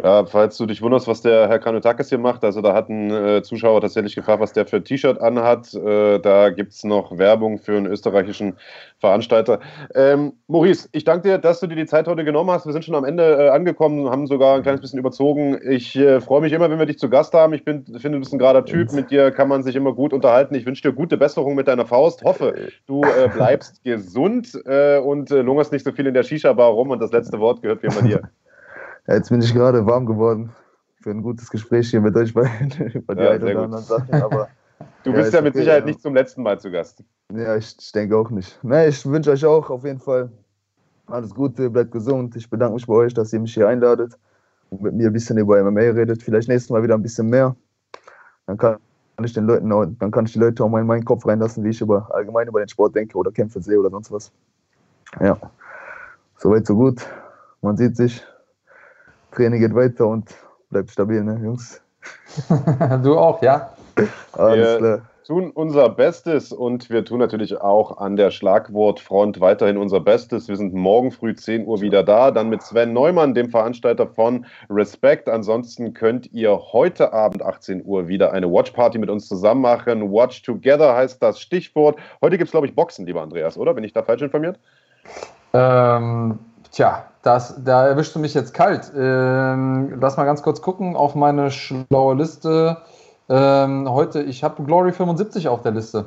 [0.02, 3.10] Ja, falls du dich wunderst, was der Herr Kanotakis hier macht, also da hat ein
[3.10, 5.74] äh, Zuschauer tatsächlich gefragt, was der für ein T-Shirt anhat.
[5.74, 8.56] Äh, da gibt es noch Werbung für einen österreichischen
[8.98, 9.60] Veranstalter.
[9.94, 12.64] Ähm, Maurice, ich danke dir, dass du dir die Zeit heute genommen hast.
[12.64, 15.58] Wir sind schon am Ende äh, angekommen, haben sogar ein kleines bisschen überzogen.
[15.68, 17.52] Ich äh, freue mich immer, wenn wir dich zu Gast haben.
[17.52, 18.92] Ich bin, finde, du bist ein gerader Typ.
[18.92, 20.54] Mit dir kann man sich immer gut unterhalten.
[20.54, 22.22] Ich wünsche dir gute Besserung mit deiner Faust.
[22.24, 26.90] Hoffe, du äh, bleibst gesund äh, und lungerst nicht so viel in der Shisha-Bar rum.
[26.90, 28.22] Und das letzte Wort gehört wie immer dir.
[29.06, 30.52] Jetzt bin ich gerade warm geworden
[31.00, 34.14] für ein gutes Gespräch hier mit euch beiden über die ja, ein oder anderen Sachen.
[34.14, 34.48] Aber,
[35.04, 35.86] du bist ja, ja mit okay, Sicherheit ja.
[35.86, 37.02] nicht zum letzten Mal zu Gast.
[37.32, 38.58] Ja, ich, ich denke auch nicht.
[38.62, 40.30] Nee, ich wünsche euch auch auf jeden Fall
[41.06, 42.36] alles Gute, bleibt gesund.
[42.36, 44.18] Ich bedanke mich bei euch, dass ihr mich hier einladet
[44.70, 46.22] und mit mir ein bisschen über MMA redet.
[46.22, 47.56] Vielleicht nächstes Mal wieder ein bisschen mehr.
[48.46, 48.78] Dann kann
[49.22, 51.64] ich den Leuten auch, dann kann ich die Leute auch mal in meinen Kopf reinlassen,
[51.64, 54.32] wie ich über allgemein über den Sport denke oder Kämpfe sehe oder sonst was.
[55.20, 55.38] Ja,
[56.36, 57.06] soweit so gut.
[57.60, 58.24] Man sieht sich.
[59.32, 60.34] Training geht weiter und
[60.70, 61.80] bleibt stabil, ne, Jungs?
[63.02, 63.72] du auch, ja?
[64.32, 65.00] Alles klar
[65.30, 70.48] tun unser Bestes und wir tun natürlich auch an der Schlagwortfront weiterhin unser Bestes.
[70.48, 74.44] Wir sind morgen früh 10 Uhr wieder da, dann mit Sven Neumann, dem Veranstalter von
[74.68, 75.28] Respect.
[75.28, 80.10] Ansonsten könnt ihr heute Abend 18 Uhr wieder eine Watchparty mit uns zusammen machen.
[80.10, 81.96] Watch Together heißt das Stichwort.
[82.20, 83.72] Heute gibt es, glaube ich, Boxen, lieber Andreas, oder?
[83.72, 84.58] Bin ich da falsch informiert?
[85.52, 86.40] Ähm,
[86.70, 88.92] Tja, das, da erwischst du mich jetzt kalt.
[88.96, 92.78] Ähm, lass mal ganz kurz gucken auf meine schlaue Liste.
[93.28, 96.06] Ähm, heute, ich habe Glory 75 auf der Liste.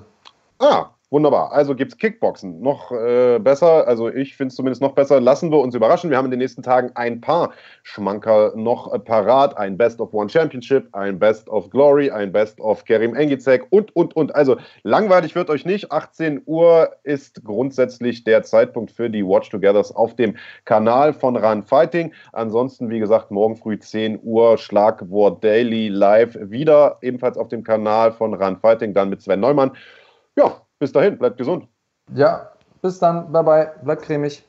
[0.59, 1.51] Ah, Wunderbar.
[1.51, 2.59] Also gibt es Kickboxen.
[2.59, 5.21] Noch äh, besser, also ich finde es zumindest noch besser.
[5.21, 6.09] Lassen wir uns überraschen.
[6.09, 7.51] Wir haben in den nächsten Tagen ein paar
[7.83, 9.55] Schmanker noch äh, parat.
[9.55, 13.95] Ein Best of One Championship, ein Best of Glory, ein Best of Kerim Engizek und,
[13.95, 14.33] und, und.
[14.33, 15.91] Also langweilig wird euch nicht.
[15.91, 20.35] 18 Uhr ist grundsätzlich der Zeitpunkt für die Watch Togethers auf dem
[20.65, 22.11] Kanal von Run Fighting.
[22.31, 26.97] Ansonsten, wie gesagt, morgen früh 10 Uhr Schlagwort Daily live wieder.
[27.03, 29.73] Ebenfalls auf dem Kanal von Run Fighting, dann mit Sven Neumann.
[30.35, 31.65] Ja, bis dahin, bleibt gesund.
[32.13, 33.31] Ja, bis dann.
[33.31, 33.71] Bye bye.
[33.85, 34.43] Bleibt cremig.